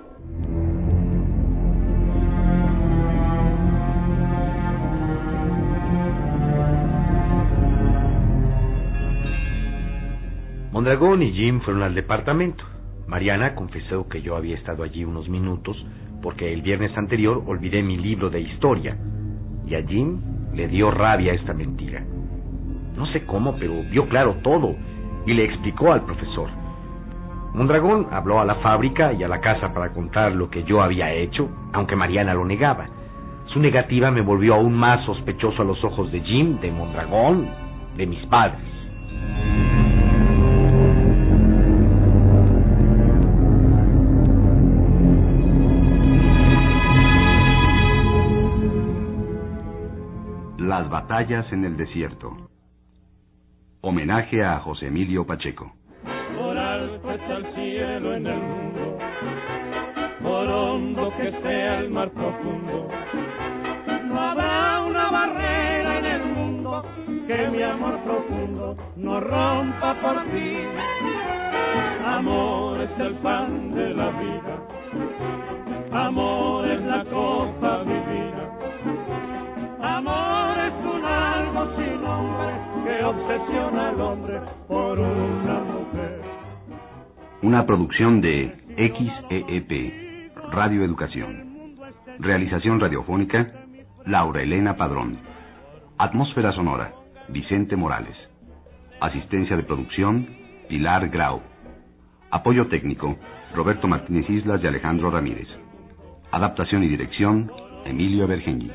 Mondragón 10.72 11.22
y 11.24 11.32
Jim 11.34 11.62
fueron 11.62 11.84
al 11.84 11.96
departamento. 11.96 12.64
Mariana 13.08 13.54
confesó 13.54 14.08
que 14.10 14.22
yo 14.22 14.36
había 14.36 14.56
estado 14.56 14.84
allí 14.84 15.04
unos 15.04 15.30
minutos 15.30 15.78
porque 16.22 16.52
el 16.52 16.64
viernes 16.64 16.98
anterior 16.98 17.44
olvidé 17.46 17.84
mi 17.84 17.98
libro 17.98 18.30
de 18.30 18.42
historia. 18.42 18.98
Y 19.68 19.76
a 19.76 19.84
Jim 19.86 20.20
le 20.54 20.68
dio 20.68 20.90
rabia 20.90 21.34
esta 21.34 21.54
mentira. 21.54 22.04
No 22.96 23.06
sé 23.08 23.26
cómo, 23.26 23.56
pero 23.58 23.84
vio 23.92 24.08
claro 24.08 24.38
todo 24.42 24.76
y 25.26 25.34
le 25.34 25.46
explicó 25.46 25.92
al 25.92 26.04
profesor. 26.04 26.50
Mondragón 27.54 28.08
habló 28.12 28.40
a 28.40 28.46
la 28.46 28.56
fábrica 28.56 29.14
y 29.14 29.24
a 29.24 29.28
la 29.28 29.40
casa 29.40 29.74
para 29.74 29.94
contar 29.94 30.34
lo 30.34 30.50
que 30.50 30.64
yo 30.64 30.82
había 30.82 31.14
hecho, 31.14 31.50
aunque 31.74 31.96
Mariana 31.96 32.34
lo 32.34 32.44
negaba. 32.44 32.88
Su 33.54 33.60
negativa 33.60 34.12
me 34.12 34.22
volvió 34.22 34.56
aún 34.56 34.74
más 34.74 35.06
sospechoso 35.06 35.62
a 35.62 35.66
los 35.66 35.82
ojos 35.84 36.12
de 36.12 36.22
Jim, 36.22 36.60
de 36.60 36.72
Mondragón, 36.72 37.48
de 37.96 38.08
mis 38.08 38.26
padres. 38.26 38.75
Batallas 50.96 51.46
en 51.52 51.66
el 51.66 51.76
desierto. 51.76 52.32
Homenaje 53.82 54.42
a 54.42 54.60
José 54.60 54.88
Emilio 54.88 55.26
Pacheco. 55.26 55.74
por 56.38 56.58
alto 56.58 57.12
está 57.12 57.34
el 57.36 57.46
cielo 57.54 58.16
en 58.16 58.26
el 58.28 58.42
mundo, 58.42 58.98
por 60.24 60.48
hondo 60.48 61.14
que 61.18 61.32
sea 61.44 61.80
el 61.80 61.90
mar 61.90 62.10
profundo. 62.12 62.88
No 64.06 64.22
habrá 64.22 64.80
una 64.84 65.12
barrera 65.12 66.00
en 66.00 66.06
el 66.06 66.26
mundo 66.34 66.86
que 67.28 67.50
mi 67.50 67.62
amor 67.62 68.00
profundo 68.06 68.78
no 68.96 69.20
rompa 69.20 69.96
por 70.02 70.24
ti. 70.32 70.56
Amor 72.06 72.82
es 72.82 73.00
el 73.00 73.16
pan 73.16 73.76
de 73.76 73.94
la 73.94 74.10
vida, 74.12 74.56
amor 75.92 76.66
es 76.70 76.82
la 76.84 77.04
copa 77.04 77.84
obsesiona 83.08 83.90
al 83.90 84.02
hombre 84.02 84.42
por 84.68 85.00
una 85.00 85.60
mujer. 85.60 86.22
Una 87.42 87.66
producción 87.66 88.22
de 88.22 88.56
XEEP, 88.78 90.32
Radio 90.52 90.84
Educación. 90.84 91.76
Realización 92.20 92.80
radiofónica, 92.80 93.52
Laura 94.06 94.42
Elena 94.42 94.76
Padrón. 94.78 95.20
Atmósfera 95.98 96.52
sonora, 96.54 96.94
Vicente 97.30 97.76
Morales. 97.76 98.16
Asistencia 99.00 99.56
de 99.56 99.64
producción, 99.64 100.28
Pilar 100.68 101.10
Grau. 101.10 101.42
Apoyo 102.32 102.68
técnico, 102.68 103.18
Roberto 103.54 103.88
Martínez 103.88 104.30
Islas 104.30 104.62
y 104.64 104.68
Alejandro 104.68 105.12
Ramírez. 105.12 105.48
Adaptación 106.32 106.84
y 106.84 106.88
dirección, 106.88 107.52
Emilio 107.86 108.28
Bergengui. 108.28 108.72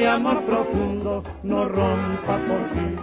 Mi 0.00 0.06
amor 0.06 0.42
profundo 0.46 1.22
no 1.42 1.68
rompa 1.68 2.38
por 2.48 2.62
ti. 2.72 2.96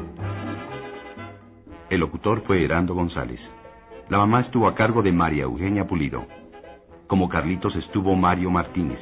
El 1.91 1.99
locutor 1.99 2.41
fue 2.47 2.65
Herando 2.65 2.95
González. 2.95 3.39
La 4.09 4.17
mamá 4.17 4.41
estuvo 4.41 4.67
a 4.67 4.73
cargo 4.73 5.03
de 5.03 5.11
María 5.11 5.43
Eugenia 5.43 5.85
Pulido. 5.85 6.25
Como 7.05 7.29
Carlitos 7.29 7.75
estuvo 7.75 8.15
Mario 8.15 8.49
Martínez. 8.49 8.99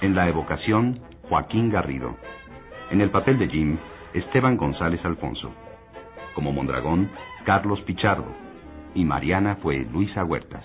En 0.00 0.14
la 0.14 0.26
evocación, 0.26 1.00
Joaquín 1.28 1.70
Garrido. 1.70 2.16
En 2.90 3.02
el 3.02 3.10
papel 3.10 3.38
de 3.38 3.48
Jim, 3.48 3.76
Esteban 4.14 4.56
González 4.56 5.04
Alfonso. 5.04 5.52
Como 6.34 6.50
Mondragón, 6.50 7.10
Carlos 7.44 7.82
Pichardo. 7.82 8.32
Y 8.94 9.04
Mariana 9.04 9.56
fue 9.56 9.86
Luisa 9.92 10.24
Huertas. 10.24 10.64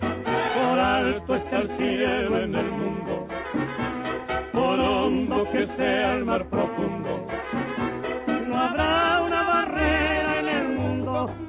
Por 0.00 0.78
alto 0.78 1.34
está 1.34 1.60
el 1.60 1.76
cielo 1.78 2.27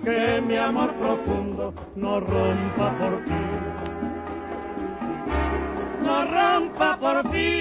que 0.10 0.42
mi 0.42 0.58
amor 0.58 0.92
profundo 0.96 1.74
no 1.96 2.20
rompa 2.20 2.98
por 2.98 3.24
ti. 3.26 3.42
No 6.04 6.16
rompa 6.26 7.00
por 7.00 7.32
ti. 7.32 7.52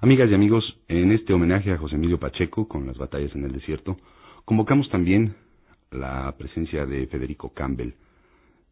Amigas 0.00 0.30
y 0.30 0.34
amigos, 0.34 0.64
en 0.88 1.12
este 1.12 1.32
homenaje 1.32 1.72
a 1.72 1.78
José 1.78 1.94
Emilio 1.96 2.20
Pacheco 2.20 2.68
con 2.68 2.86
las 2.86 2.98
batallas 2.98 3.34
en 3.34 3.44
el 3.44 3.52
desierto, 3.52 3.96
convocamos 4.44 4.88
también 4.90 5.34
la 5.90 6.34
presencia 6.36 6.84
de 6.84 7.06
Federico 7.06 7.54
Campbell, 7.54 7.94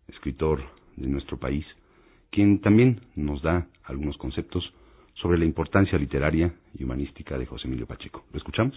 escritor 0.09 0.61
de 0.97 1.09
nuestro 1.09 1.39
país, 1.39 1.65
quien 2.31 2.61
también 2.61 3.01
nos 3.17 3.41
da 3.43 3.67
algunos 3.85 4.19
conceptos 4.19 4.73
sobre 5.17 5.39
la 5.39 5.45
importancia 5.45 5.99
literaria 5.99 6.55
y 6.75 6.85
humanística 6.85 7.39
de 7.39 7.47
José 7.47 7.67
Emilio 7.67 7.87
Pacheco. 7.87 8.25
¿Lo 8.33 8.39
escuchamos? 8.39 8.75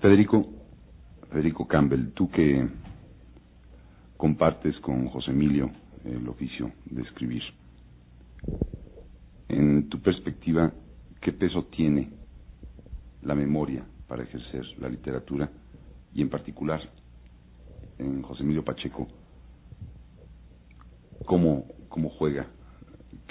Federico, 0.00 0.46
Federico 1.30 1.66
Campbell, 1.66 2.12
tú 2.12 2.30
que 2.30 2.66
compartes 4.16 4.78
con 4.80 5.08
José 5.08 5.30
Emilio 5.30 5.70
el 6.04 6.26
oficio 6.28 6.72
de 6.86 7.02
escribir, 7.02 7.42
en 9.48 9.88
tu 9.88 10.00
perspectiva, 10.00 10.72
¿qué 11.20 11.32
peso 11.32 11.64
tiene 11.64 12.10
la 13.22 13.34
memoria 13.34 13.84
para 14.06 14.22
ejercer 14.22 14.64
la 14.78 14.88
literatura 14.88 15.50
y 16.14 16.22
en 16.22 16.30
particular 16.30 16.80
en 17.98 18.22
José 18.22 18.42
Emilio 18.42 18.64
Pacheco, 18.64 19.06
cómo, 21.26 21.66
cómo 21.88 22.08
juega, 22.10 22.46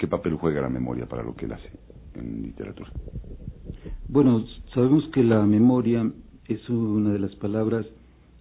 qué 0.00 0.08
papel 0.08 0.36
juega 0.36 0.62
la 0.62 0.70
memoria 0.70 1.06
para 1.06 1.22
lo 1.22 1.36
que 1.36 1.44
él 1.44 1.52
hace 1.52 1.70
en 2.14 2.42
literatura? 2.42 2.90
Bueno, 4.08 4.46
sabemos 4.74 5.06
que 5.12 5.22
la 5.22 5.44
memoria 5.44 6.10
es 6.48 6.66
una 6.70 7.12
de 7.12 7.18
las 7.18 7.34
palabras 7.36 7.86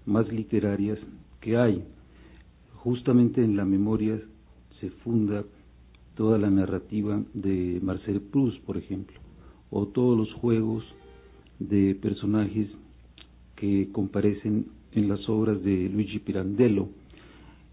más 0.05 0.31
literarias 0.31 0.97
que 1.41 1.57
hay. 1.57 1.83
Justamente 2.75 3.43
en 3.43 3.57
la 3.57 3.65
memoria 3.65 4.21
se 4.79 4.89
funda 5.03 5.43
toda 6.15 6.37
la 6.37 6.49
narrativa 6.49 7.21
de 7.33 7.79
Marcel 7.83 8.21
Proust, 8.21 8.63
por 8.63 8.77
ejemplo, 8.77 9.19
o 9.69 9.85
todos 9.87 10.17
los 10.17 10.33
juegos 10.35 10.85
de 11.59 11.93
personajes 11.95 12.69
que 13.57 13.89
comparecen 13.91 14.67
en 14.93 15.09
las 15.09 15.27
obras 15.27 15.61
de 15.61 15.89
Luigi 15.89 16.19
Pirandello. 16.19 16.87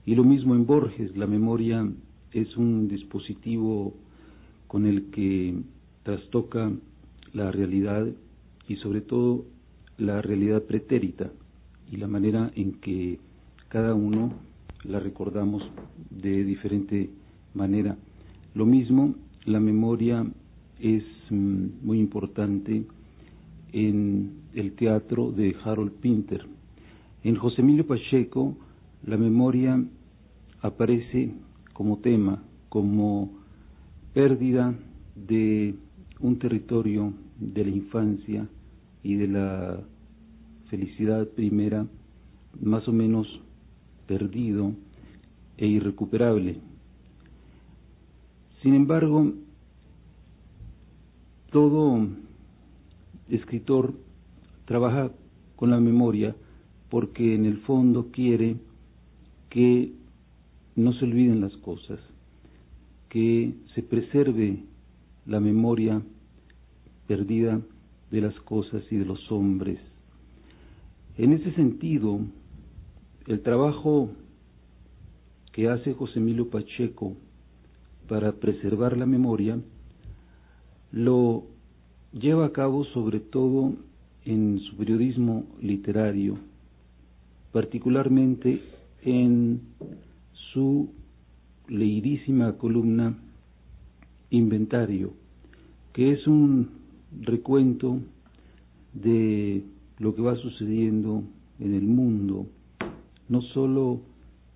Y 0.05 0.16
lo 0.16 0.25
mismo 0.25 0.57
en 0.57 0.66
Borges, 0.66 1.16
la 1.16 1.29
memoria 1.29 1.88
es 2.40 2.57
un 2.57 2.87
dispositivo 2.88 3.94
con 4.66 4.85
el 4.87 5.11
que 5.11 5.55
trastoca 6.03 6.70
la 7.33 7.51
realidad 7.51 8.07
y 8.68 8.77
sobre 8.77 9.01
todo 9.01 9.44
la 9.96 10.20
realidad 10.20 10.62
pretérita 10.62 11.31
y 11.90 11.96
la 11.96 12.09
manera 12.09 12.51
en 12.55 12.72
que 12.75 13.18
cada 13.68 13.94
uno 13.94 14.35
la 14.85 15.01
recordamos 15.01 15.62
de 16.11 16.44
diferente 16.44 17.09
manera. 17.55 17.96
Lo 18.55 18.66
mismo, 18.66 19.14
la 19.46 19.61
memoria 19.61 20.27
es 20.79 21.05
mm, 21.31 21.66
muy 21.83 21.99
importante 21.99 22.85
en 23.72 24.33
el 24.55 24.72
teatro 24.72 25.33
de 25.33 25.57
Harold 25.64 25.92
Pinter. 25.92 26.46
En 27.25 27.37
José 27.37 27.62
Emilio 27.62 27.87
Pacheco, 27.87 28.57
la 29.07 29.16
memoria 29.16 29.83
aparece 30.61 31.31
como 31.77 31.99
tema, 31.99 32.43
como 32.71 33.29
pérdida 34.15 34.75
de 35.15 35.75
un 36.21 36.39
territorio 36.39 37.12
de 37.39 37.65
la 37.65 37.71
infancia 37.71 38.49
y 39.03 39.17
de 39.17 39.29
la 39.29 39.81
felicidad 40.71 41.29
primera 41.29 41.87
más 42.62 42.89
o 42.89 42.93
menos 42.93 43.27
perdido 44.07 44.73
e 45.59 45.67
irrecuperable. 45.67 46.57
Sin 48.62 48.73
embargo, 48.73 49.35
todo 51.53 52.09
escritor 53.29 53.93
trabaja 54.65 55.11
con 55.57 55.69
la 55.73 55.81
memoria 55.81 56.35
porque 56.89 57.35
en 57.35 57.45
el 57.45 57.59
fondo 57.59 58.07
quiere 58.12 58.57
que 59.51 60.06
no 60.77 60.93
se 60.93 61.05
olviden 61.05 61.41
las 61.41 61.57
cosas, 61.57 61.99
que 63.09 63.55
se 63.75 63.83
preserve 63.83 64.62
la 65.27 65.41
memoria 65.41 66.03
perdida 67.07 67.61
de 68.11 68.21
las 68.21 68.35
cosas 68.41 68.83
y 68.91 68.97
de 68.97 69.07
los 69.07 69.33
hombres. 69.33 69.81
En 71.17 71.33
ese 71.33 71.53
sentido, 71.53 72.21
el 73.27 73.41
trabajo 73.41 74.11
que 75.53 75.69
hace 75.69 75.95
José 75.95 76.19
Emilio 76.19 76.51
Pacheco 76.51 77.15
para 78.07 78.33
preservar 78.33 78.97
la 78.97 79.07
memoria 79.07 79.59
lo 80.93 81.45
lleva 82.12 82.47
a 82.47 82.53
cabo 82.53 82.85
sobre 82.85 83.21
todo 83.21 83.75
en 84.25 84.61
su 84.61 84.77
periodismo 84.77 85.47
literario, 85.61 86.39
particularmente 87.53 88.61
en 89.03 89.61
su 90.53 90.91
leidísima 91.69 92.57
columna 92.57 93.17
Inventario, 94.31 95.13
que 95.93 96.13
es 96.13 96.27
un 96.27 96.69
recuento 97.21 98.01
de 98.93 99.63
lo 99.99 100.15
que 100.15 100.23
va 100.23 100.35
sucediendo 100.37 101.23
en 101.61 101.75
el 101.75 101.83
mundo, 101.85 102.47
no 103.29 103.41
solo 103.43 104.01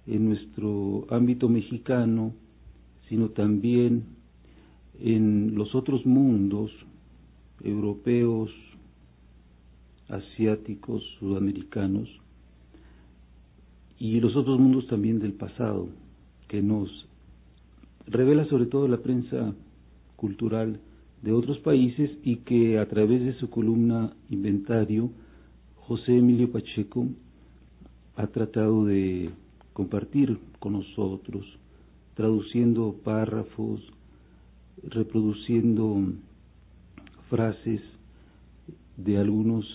en 0.07 0.29
nuestro 0.29 1.07
ámbito 1.09 1.49
mexicano, 1.49 2.33
sino 3.09 3.31
también 3.31 4.05
en 5.01 5.55
los 5.55 5.75
otros 5.75 6.05
mundos 6.05 6.71
europeos, 7.63 8.51
asiáticos, 10.09 11.03
sudamericanos, 11.19 12.09
y 14.01 14.19
los 14.19 14.35
otros 14.35 14.59
mundos 14.59 14.87
también 14.87 15.21
del 15.21 15.35
pasado, 15.35 15.89
que 16.49 16.63
nos 16.63 16.89
revela 18.07 18.47
sobre 18.47 18.65
todo 18.65 18.89
la 18.89 18.97
prensa 18.97 19.55
cultural 20.17 20.81
de 21.23 21.33
otros 21.33 21.59
países 21.59 22.11
y 22.25 22.37
que 22.37 22.79
a 22.79 22.89
través 22.89 23.23
de 23.23 23.35
su 23.35 23.51
columna 23.51 24.15
Inventario, 24.31 25.11
José 25.77 26.17
Emilio 26.17 26.51
Pacheco 26.51 27.09
ha 28.17 28.27
tratado 28.29 28.87
de 28.87 29.31
compartir 29.75 30.39
con 30.59 30.73
nosotros, 30.73 31.45
traduciendo 32.15 32.97
párrafos, 33.05 33.83
reproduciendo 34.83 36.01
frases 37.29 37.83
de 38.97 39.19
algunos 39.19 39.67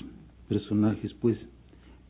personajes, 0.49 1.13
pues, 1.21 1.37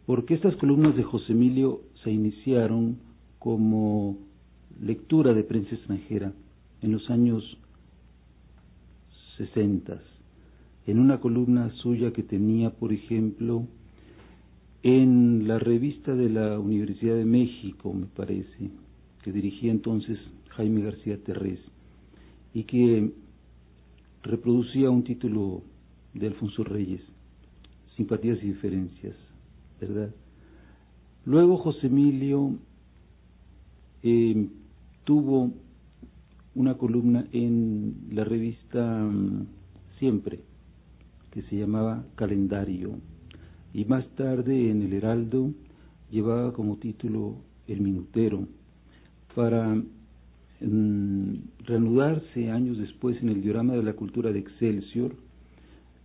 porque 0.06 0.36
estas 0.36 0.56
columnas 0.58 0.96
de 0.96 1.04
José 1.04 1.32
Emilio 1.32 1.82
se 2.04 2.12
iniciaron 2.12 2.98
como 3.39 4.18
lectura 4.80 5.34
de 5.34 5.44
prensa 5.44 5.76
extranjera 5.76 6.34
en 6.82 6.91
los 6.91 7.10
años 7.10 7.58
sesentas, 9.38 10.02
en 10.86 11.00
una 11.00 11.20
columna 11.20 11.72
suya 11.82 12.13
que 12.13 12.24
tenía, 12.24 12.70
por 12.70 12.94
ejemplo, 12.94 13.65
en 14.84 15.48
la 15.48 15.58
revista 15.58 16.13
de 16.13 16.30
la 16.30 16.60
Universidad 16.60 17.15
de 17.15 17.26
México, 17.26 17.91
me 17.91 18.06
parece, 18.06 18.70
que 19.24 19.32
dirigía 19.32 19.72
entonces 19.72 20.20
Jaime 20.50 20.84
García 20.84 21.18
Terrés, 21.24 21.60
y 22.54 22.63
que 22.65 23.12
reproducía 24.22 24.91
un 24.91 25.04
título 25.04 25.63
de 26.13 26.28
Alfonso 26.28 26.63
Reyes, 26.63 27.02
Simpatías 27.96 28.38
y 28.44 28.48
Diferencias, 28.48 29.15
¿verdad? 29.80 30.14
Luego 31.26 31.58
José 31.58 31.88
Emilio 31.88 32.58
eh, 34.04 34.48
tuvo 35.04 35.52
una 36.54 36.76
columna 36.76 37.26
en 37.32 38.08
la 38.12 38.24
revista 38.24 39.04
mm, 39.04 39.48
Siempre, 40.00 40.42
que 41.32 41.42
se 41.44 41.56
llamaba 41.56 42.04
Calendario, 42.16 43.00
y 43.74 43.86
más 43.86 44.06
tarde 44.16 44.70
en 44.70 44.82
el 44.82 44.92
Heraldo 44.92 45.52
llevaba 46.12 46.52
como 46.52 46.78
título 46.78 47.38
El 47.68 47.80
Minutero, 47.82 48.48
para 49.34 49.74
mm, 49.74 51.34
reanudarse 51.66 52.52
años 52.52 52.78
después 52.78 53.22
en 53.22 53.30
el 53.30 53.42
diorama 53.42 53.74
de 53.74 53.84
la 53.84 53.94
cultura 53.94 54.32
de 54.32 54.40
Excelsior, 54.40 55.16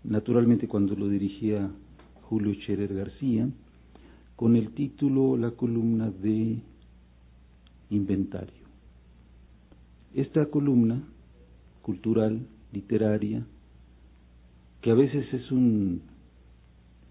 naturalmente 0.04 0.68
cuando 0.68 0.94
lo 0.94 1.08
dirigía 1.08 1.70
Julio 2.30 2.54
Scherer 2.54 2.94
García, 2.94 3.48
con 4.36 4.54
el 4.54 4.70
título 4.70 5.36
La 5.36 5.50
columna 5.50 6.12
de 6.12 6.60
Inventario. 7.90 8.68
Esta 10.14 10.46
columna 10.46 11.02
cultural, 11.82 12.46
literaria, 12.72 13.44
que 14.80 14.92
a 14.92 14.94
veces 14.94 15.26
es 15.34 15.50
un, 15.50 16.02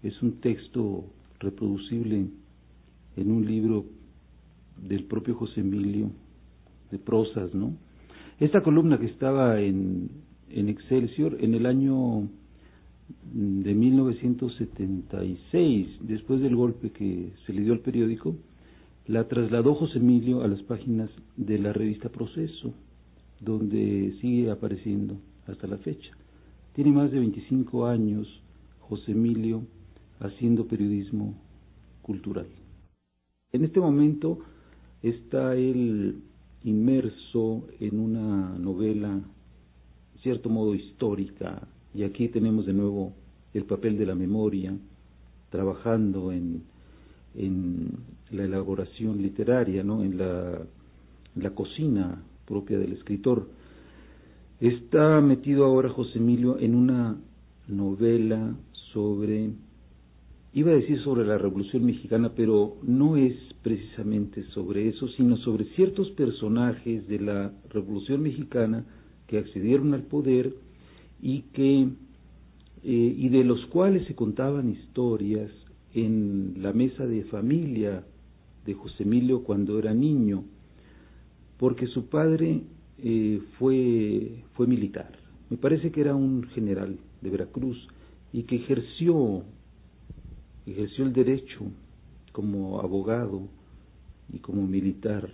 es 0.02 0.22
un 0.22 0.40
texto 0.40 1.04
reproducible 1.38 2.24
en 3.16 3.30
un 3.30 3.44
libro 3.44 3.84
del 4.88 5.04
propio 5.04 5.34
José 5.34 5.60
Emilio, 5.60 6.10
de 6.90 6.98
prosas, 6.98 7.54
¿no? 7.54 7.74
Esta 8.38 8.62
columna 8.62 8.98
que 8.98 9.04
estaba 9.06 9.60
en, 9.60 10.10
en 10.48 10.70
Excelsior 10.70 11.36
en 11.40 11.52
el 11.52 11.66
año 11.66 12.26
de 13.32 13.74
1976, 13.74 15.88
después 16.00 16.40
del 16.40 16.56
golpe 16.56 16.90
que 16.90 17.32
se 17.46 17.52
le 17.52 17.62
dio 17.62 17.72
al 17.72 17.80
periódico, 17.80 18.34
la 19.06 19.28
trasladó 19.28 19.74
José 19.74 19.98
Emilio 19.98 20.42
a 20.42 20.48
las 20.48 20.62
páginas 20.62 21.10
de 21.36 21.58
la 21.58 21.72
revista 21.72 22.08
Proceso, 22.08 22.74
donde 23.40 24.16
sigue 24.20 24.50
apareciendo 24.50 25.16
hasta 25.46 25.66
la 25.66 25.78
fecha. 25.78 26.10
Tiene 26.74 26.92
más 26.92 27.10
de 27.10 27.18
25 27.18 27.86
años 27.86 28.28
José 28.80 29.12
Emilio 29.12 29.62
haciendo 30.20 30.66
periodismo 30.66 31.34
cultural. 32.02 32.46
En 33.52 33.64
este 33.64 33.80
momento 33.80 34.38
está 35.02 35.56
él 35.56 36.22
inmerso 36.62 37.66
en 37.80 37.98
una 37.98 38.56
novela, 38.58 39.10
en 39.10 40.20
cierto 40.22 40.50
modo 40.50 40.74
histórica, 40.74 41.66
y 41.94 42.02
aquí 42.04 42.28
tenemos 42.28 42.66
de 42.66 42.72
nuevo 42.72 43.12
el 43.52 43.64
papel 43.64 43.98
de 43.98 44.06
la 44.06 44.14
memoria, 44.14 44.76
trabajando 45.50 46.30
en, 46.32 46.62
en 47.34 47.88
la 48.30 48.44
elaboración 48.44 49.20
literaria, 49.20 49.82
¿no? 49.82 50.02
en 50.04 50.18
la, 50.18 50.62
en 51.36 51.42
la 51.42 51.50
cocina 51.50 52.22
propia 52.46 52.78
del 52.78 52.92
escritor. 52.92 53.48
Está 54.60 55.20
metido 55.20 55.64
ahora 55.64 55.88
José 55.88 56.18
Emilio 56.18 56.58
en 56.58 56.74
una 56.74 57.16
novela 57.66 58.54
sobre, 58.92 59.50
iba 60.52 60.70
a 60.70 60.74
decir 60.74 61.00
sobre 61.02 61.24
la 61.24 61.38
Revolución 61.38 61.84
Mexicana, 61.84 62.32
pero 62.36 62.76
no 62.82 63.16
es 63.16 63.34
precisamente 63.62 64.44
sobre 64.54 64.88
eso, 64.88 65.08
sino 65.16 65.36
sobre 65.38 65.64
ciertos 65.76 66.10
personajes 66.10 67.08
de 67.08 67.20
la 67.20 67.52
Revolución 67.70 68.22
Mexicana 68.22 68.84
que 69.26 69.38
accedieron 69.38 69.94
al 69.94 70.02
poder 70.02 70.52
y 71.22 71.42
que 71.52 71.88
eh, 72.82 73.14
y 73.18 73.28
de 73.28 73.44
los 73.44 73.66
cuales 73.66 74.06
se 74.06 74.14
contaban 74.14 74.70
historias 74.70 75.50
en 75.94 76.54
la 76.58 76.72
mesa 76.72 77.06
de 77.06 77.24
familia 77.24 78.04
de 78.64 78.74
José 78.74 79.02
Emilio 79.02 79.42
cuando 79.42 79.78
era 79.78 79.92
niño 79.92 80.44
porque 81.58 81.86
su 81.88 82.06
padre 82.06 82.62
eh, 83.02 83.42
fue, 83.58 84.42
fue 84.54 84.66
militar. 84.66 85.12
Me 85.50 85.58
parece 85.58 85.92
que 85.92 86.00
era 86.00 86.14
un 86.14 86.44
general 86.54 86.96
de 87.20 87.30
Veracruz 87.30 87.76
y 88.32 88.44
que 88.44 88.56
ejerció, 88.56 89.42
ejerció 90.64 91.04
el 91.04 91.12
derecho 91.12 91.60
como 92.32 92.80
abogado 92.80 93.42
y 94.32 94.38
como 94.38 94.66
militar 94.66 95.30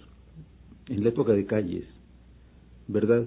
en 0.88 1.05
la 1.05 1.11
época 1.11 1.33
de 1.33 1.46
calles, 1.46 1.85
¿verdad? 2.88 3.27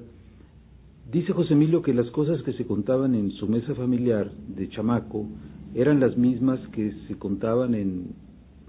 Dice 1.11 1.33
José 1.33 1.53
Emilio 1.53 1.81
que 1.81 1.91
las 1.91 2.07
cosas 2.11 2.39
que 2.43 2.53
se 2.53 2.67
contaban 2.67 3.15
en 3.15 3.31
su 3.31 3.47
mesa 3.47 3.73
familiar 3.73 4.31
de 4.31 4.69
chamaco 4.69 5.25
eran 5.73 5.99
las 5.99 6.15
mismas 6.15 6.59
que 6.67 6.93
se 7.07 7.17
contaban 7.17 7.73
en, 7.73 8.13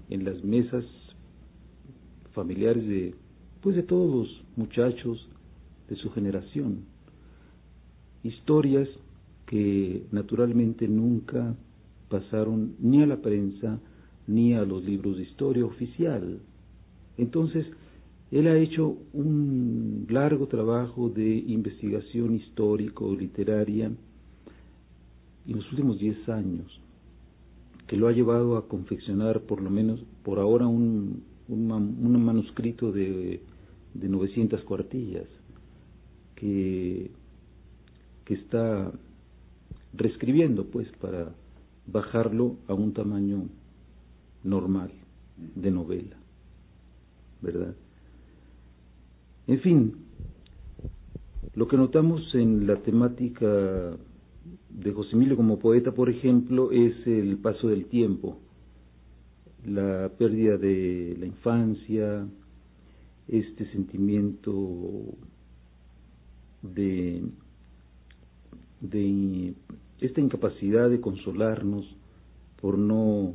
en 0.09 0.25
las 0.25 0.43
mesas 0.43 0.83
familiares 2.33 2.87
de 2.87 3.13
pues 3.61 3.75
de 3.75 3.83
todos 3.83 4.09
los 4.09 4.43
muchachos 4.55 5.29
de 5.87 5.95
su 5.97 6.09
generación. 6.09 6.85
Historias 8.23 8.89
que 9.45 10.07
naturalmente 10.11 10.87
nunca 10.87 11.55
pasaron 12.09 12.73
ni 12.79 13.03
a 13.03 13.05
la 13.05 13.17
prensa 13.17 13.79
ni 14.25 14.55
a 14.55 14.63
los 14.63 14.83
libros 14.83 15.17
de 15.17 15.23
historia 15.23 15.63
oficial. 15.63 16.39
Entonces, 17.17 17.67
él 18.31 18.47
ha 18.47 18.57
hecho 18.57 18.97
un 19.11 20.07
largo 20.09 20.47
trabajo 20.47 21.09
de 21.09 21.35
investigación 21.35 22.35
histórico-literaria 22.35 23.91
en 25.47 25.55
los 25.55 25.69
últimos 25.71 25.99
diez 25.99 26.29
años, 26.29 26.79
que 27.87 27.97
lo 27.97 28.07
ha 28.07 28.13
llevado 28.13 28.55
a 28.55 28.69
confeccionar 28.69 29.41
por 29.41 29.61
lo 29.61 29.69
menos 29.69 29.99
por 30.23 30.39
ahora 30.39 30.65
un, 30.65 31.23
un, 31.49 32.23
manuscrito 32.23 32.93
de, 32.93 33.41
de 33.93 34.09
900 34.09 34.63
cuartillas 34.63 35.27
que, 36.35 37.11
que 38.23 38.33
está 38.35 38.93
reescribiendo 39.93 40.67
pues 40.67 40.87
para 41.01 41.33
bajarlo 41.85 42.55
a 42.67 42.73
un 42.73 42.93
tamaño 42.93 43.49
normal 44.43 44.91
de 45.55 45.71
novela, 45.71 46.15
¿verdad? 47.41 47.75
En 49.47 49.59
fin, 49.59 49.95
lo 51.55 51.67
que 51.67 51.77
notamos 51.77 52.33
en 52.33 52.67
la 52.67 52.77
temática 52.77 53.97
de 54.69 54.91
José 54.91 55.15
Emilio 55.15 55.35
como 55.35 55.59
poeta, 55.59 55.91
por 55.91 56.09
ejemplo, 56.09 56.71
es 56.71 56.95
el 57.05 57.37
paso 57.37 57.67
del 57.67 57.85
tiempo, 57.85 58.37
la 59.65 60.09
pérdida 60.17 60.57
de 60.57 61.15
la 61.19 61.25
infancia, 61.25 62.27
este 63.27 63.65
sentimiento 63.71 65.03
de, 66.61 67.23
de 68.79 69.53
esta 69.99 70.21
incapacidad 70.21 70.89
de 70.89 71.01
consolarnos 71.01 71.85
por 72.61 72.77
no 72.77 73.33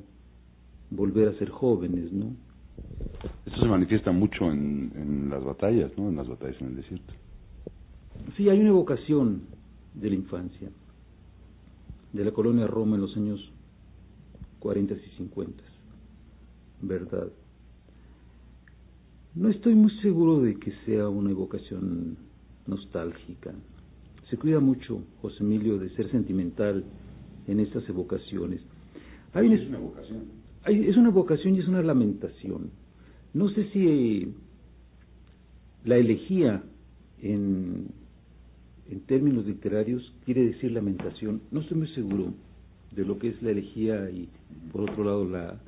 volver 0.91 1.29
a 1.29 1.39
ser 1.39 1.51
jóvenes, 1.51 2.13
¿no? 2.13 2.46
Esto 3.47 3.61
se 3.61 3.67
manifiesta 3.67 4.13
mucho 4.13 4.51
en, 4.51 4.93
en 4.95 5.31
las 5.31 5.43
batallas, 5.45 5.91
¿no? 5.97 6.09
En 6.09 6.17
las 6.17 6.29
batallas 6.29 6.61
en 6.61 6.69
el 6.69 6.77
desierto. 6.77 7.15
Sí, 8.37 8.49
hay 8.49 8.61
una 8.61 8.71
evocación 8.71 9.43
de 9.95 10.11
la 10.11 10.17
infancia, 10.17 10.69
de 12.13 12.25
la 12.25 12.33
colonia 12.33 12.67
Roma 12.67 12.97
en 12.97 13.03
los 13.03 13.17
años 13.17 13.53
40 14.61 14.95
y 14.95 15.17
50, 15.17 15.63
¿verdad? 16.83 17.29
No 19.35 19.51
estoy 19.51 19.75
muy 19.75 19.91
seguro 20.01 20.41
de 20.41 20.57
que 20.57 20.73
sea 20.87 21.09
una 21.09 21.31
evocación 21.31 22.17
nostálgica. 22.67 23.53
Se 24.31 24.37
cuida 24.37 24.61
mucho 24.61 25.03
José 25.21 25.45
Emilio 25.45 25.79
de 25.79 25.91
ser 25.91 26.11
sentimental 26.11 26.85
en 27.47 27.61
estas 27.61 27.89
evocaciones. 27.89 28.61
Hay 29.35 29.53
es 29.53 29.69
una 29.69 29.79
evocación. 29.79 30.25
es 30.65 30.97
una 30.97 31.09
evocación 31.11 31.55
y 31.55 31.61
es 31.61 31.69
una 31.69 31.83
lamentación. 31.83 32.71
No 33.37 33.51
sé 33.51 33.69
si 33.71 34.33
la 35.85 35.97
elegía 35.99 36.63
en, 37.21 37.89
en 38.91 39.01
términos 39.01 39.45
literarios 39.45 40.11
quiere 40.25 40.47
decir 40.47 40.73
lamentación. 40.73 41.43
No 41.51 41.61
estoy 41.61 41.77
muy 41.77 41.89
seguro 41.89 42.33
de 42.93 43.05
lo 43.05 43.19
que 43.19 43.29
es 43.29 43.43
la 43.43 43.51
elegía 43.51 44.09
y 44.11 44.27
por 44.73 44.91
otro 44.91 45.05
lado 45.05 45.29
la, 45.29 45.61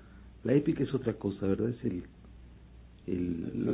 la 0.45 0.55
épica 0.55 0.83
es 0.83 0.95
otra 0.95 1.13
cosa, 1.13 1.47
¿verdad? 1.47 1.69
Es 1.69 1.85
el 1.85 2.03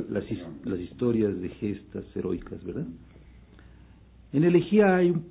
las, 0.09 0.25
las, 0.65 0.79
historias 0.81 1.39
de 1.39 1.47
gestas 1.47 2.03
heroicas, 2.17 2.61
¿verdad? 2.65 2.87
En 4.33 4.43
elegía 4.43 4.97
hay 4.97 5.09
un, 5.09 5.23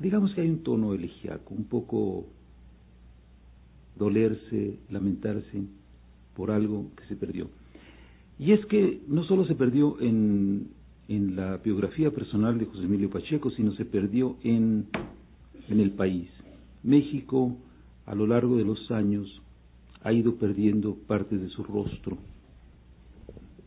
digamos 0.00 0.34
que 0.34 0.40
hay 0.40 0.50
un 0.50 0.64
tono 0.64 0.92
elegíaco, 0.92 1.54
un 1.54 1.66
poco 1.66 2.26
dolerse, 3.96 4.80
lamentarse 4.90 5.62
por 6.34 6.50
algo 6.50 6.90
que 6.96 7.06
se 7.06 7.14
perdió. 7.14 7.48
Y 8.38 8.52
es 8.52 8.64
que 8.66 9.00
no 9.08 9.24
solo 9.24 9.46
se 9.46 9.54
perdió 9.54 10.00
en, 10.00 10.68
en 11.08 11.36
la 11.36 11.56
biografía 11.56 12.10
personal 12.10 12.58
de 12.58 12.66
José 12.66 12.84
Emilio 12.84 13.10
Pacheco, 13.10 13.50
sino 13.50 13.72
se 13.72 13.84
perdió 13.84 14.36
en, 14.44 14.86
en 15.68 15.80
el 15.80 15.90
país. 15.92 16.28
México, 16.82 17.56
a 18.06 18.14
lo 18.14 18.26
largo 18.26 18.56
de 18.56 18.64
los 18.64 18.90
años, 18.90 19.42
ha 20.02 20.12
ido 20.12 20.36
perdiendo 20.36 20.94
parte 20.94 21.36
de 21.36 21.48
su 21.48 21.64
rostro, 21.64 22.18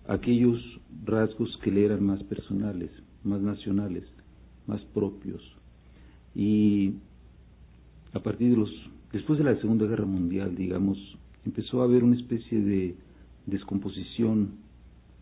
aquellos 0.08 0.60
rasgos 1.04 1.58
que 1.64 1.72
le 1.72 1.86
eran 1.86 2.04
más 2.04 2.24
personales, 2.24 2.92
más 3.24 3.42
nacionales, 3.42 4.06
más 4.68 4.82
propios. 4.94 5.42
Y 6.34 6.94
a 8.14 8.20
partir 8.20 8.52
de 8.52 8.58
los, 8.58 8.72
después 9.12 9.38
de 9.38 9.46
la 9.46 9.60
Segunda 9.60 9.86
Guerra 9.86 10.06
Mundial, 10.06 10.56
digamos, 10.56 10.98
empezó 11.46 11.82
a 11.82 11.86
haber 11.86 12.04
una 12.04 12.16
especie 12.16 12.62
de 12.62 12.96
descomposición 13.46 14.52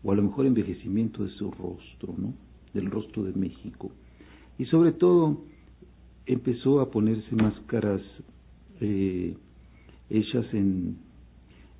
o 0.02 0.12
a 0.12 0.14
lo 0.14 0.22
mejor 0.22 0.46
envejecimiento 0.46 1.24
de 1.24 1.30
su 1.30 1.50
rostro, 1.50 2.14
¿no? 2.16 2.34
Del 2.74 2.90
rostro 2.90 3.24
de 3.24 3.32
México. 3.32 3.90
Y 4.58 4.66
sobre 4.66 4.92
todo 4.92 5.42
empezó 6.26 6.80
a 6.80 6.90
ponerse 6.90 7.34
máscaras 7.34 8.00
eh, 8.80 9.36
hechas 10.08 10.46
en, 10.52 10.98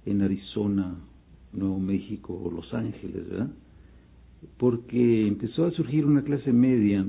en 0.06 0.22
Arizona, 0.22 0.96
Nuevo 1.52 1.78
México 1.78 2.40
o 2.42 2.50
Los 2.50 2.72
Ángeles, 2.74 3.28
¿verdad? 3.28 3.50
Porque 4.56 5.26
empezó 5.26 5.66
a 5.66 5.70
surgir 5.72 6.06
una 6.06 6.22
clase 6.22 6.52
media 6.52 7.06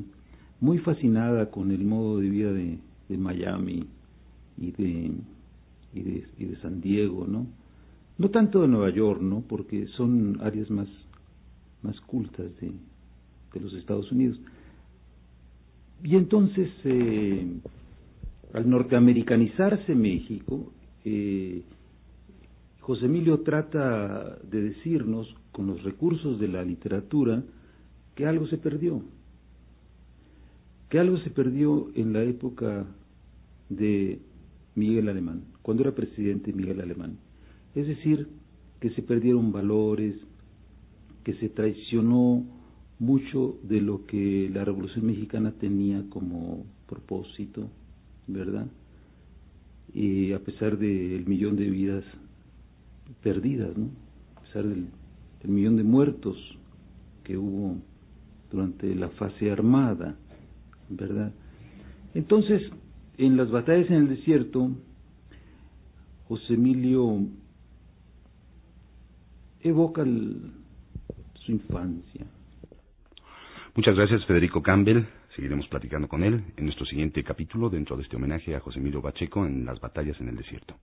muy 0.59 0.79
fascinada 0.79 1.49
con 1.49 1.71
el 1.71 1.83
modo 1.83 2.19
de 2.19 2.29
vida 2.29 2.51
de, 2.51 2.79
de 3.09 3.17
Miami 3.17 3.85
y 4.57 4.71
de, 4.71 5.11
y 5.93 6.01
de, 6.01 6.27
y 6.37 6.45
de 6.45 6.55
San 6.57 6.81
Diego, 6.81 7.25
¿no? 7.27 7.47
No 8.21 8.29
tanto 8.29 8.61
de 8.61 8.67
Nueva 8.67 8.91
York, 8.91 9.19
¿no? 9.19 9.41
Porque 9.41 9.87
son 9.97 10.37
áreas 10.41 10.69
más, 10.69 10.87
más 11.81 11.99
cultas 12.01 12.55
de, 12.61 12.71
de 13.51 13.59
los 13.59 13.73
Estados 13.73 14.11
Unidos. 14.11 14.39
Y 16.03 16.15
entonces, 16.15 16.69
eh, 16.83 17.47
al 18.53 18.69
norteamericanizarse 18.69 19.95
México, 19.95 20.71
eh, 21.03 21.63
José 22.81 23.05
Emilio 23.05 23.39
trata 23.39 24.37
de 24.43 24.61
decirnos, 24.65 25.35
con 25.51 25.65
los 25.65 25.81
recursos 25.81 26.39
de 26.39 26.47
la 26.47 26.63
literatura, 26.63 27.41
que 28.13 28.27
algo 28.27 28.45
se 28.45 28.59
perdió, 28.59 29.01
que 30.89 30.99
algo 30.99 31.17
se 31.21 31.31
perdió 31.31 31.89
en 31.95 32.13
la 32.13 32.21
época 32.21 32.85
de 33.67 34.19
Miguel 34.75 35.09
Alemán, 35.09 35.41
cuando 35.63 35.81
era 35.81 35.95
presidente 35.95 36.53
Miguel 36.53 36.81
Alemán. 36.81 37.17
Es 37.75 37.87
decir, 37.87 38.27
que 38.79 38.89
se 38.91 39.01
perdieron 39.01 39.51
valores, 39.51 40.15
que 41.23 41.33
se 41.35 41.49
traicionó 41.49 42.43
mucho 42.99 43.57
de 43.63 43.81
lo 43.81 44.05
que 44.05 44.49
la 44.53 44.65
Revolución 44.65 45.05
Mexicana 45.05 45.53
tenía 45.59 46.03
como 46.09 46.65
propósito, 46.87 47.69
¿verdad? 48.27 48.67
Y 49.93 50.33
a 50.33 50.39
pesar 50.39 50.77
del 50.77 51.25
millón 51.25 51.55
de 51.55 51.69
vidas 51.69 52.03
perdidas, 53.23 53.75
¿no? 53.77 53.89
A 54.35 54.41
pesar 54.41 54.67
del, 54.67 54.87
millón 55.43 55.77
de 55.77 55.83
muertos 55.83 56.37
que 57.23 57.37
hubo 57.37 57.77
durante 58.51 58.93
la 58.93 59.09
fase 59.09 59.49
armada, 59.49 60.15
¿verdad? 60.89 61.33
Entonces, 62.13 62.61
en 63.17 63.37
las 63.37 63.49
batallas 63.49 63.89
en 63.89 63.95
el 63.95 64.09
desierto, 64.09 64.69
José 66.27 66.53
Emilio 66.53 67.27
evoca 69.63 70.03
su 70.03 71.51
infancia. 71.51 72.25
Muchas 73.75 73.95
gracias, 73.95 74.25
Federico 74.25 74.61
Campbell. 74.61 75.05
Seguiremos 75.35 75.67
platicando 75.69 76.07
con 76.07 76.23
él 76.23 76.43
en 76.57 76.65
nuestro 76.65 76.85
siguiente 76.85 77.23
capítulo 77.23 77.69
dentro 77.69 77.95
de 77.95 78.03
este 78.03 78.17
homenaje 78.17 78.55
a 78.55 78.59
José 78.59 78.79
Emilio 78.79 79.01
Pacheco 79.01 79.45
en 79.45 79.65
las 79.65 79.79
batallas 79.79 80.19
en 80.19 80.27
el 80.27 80.35
desierto. 80.35 80.75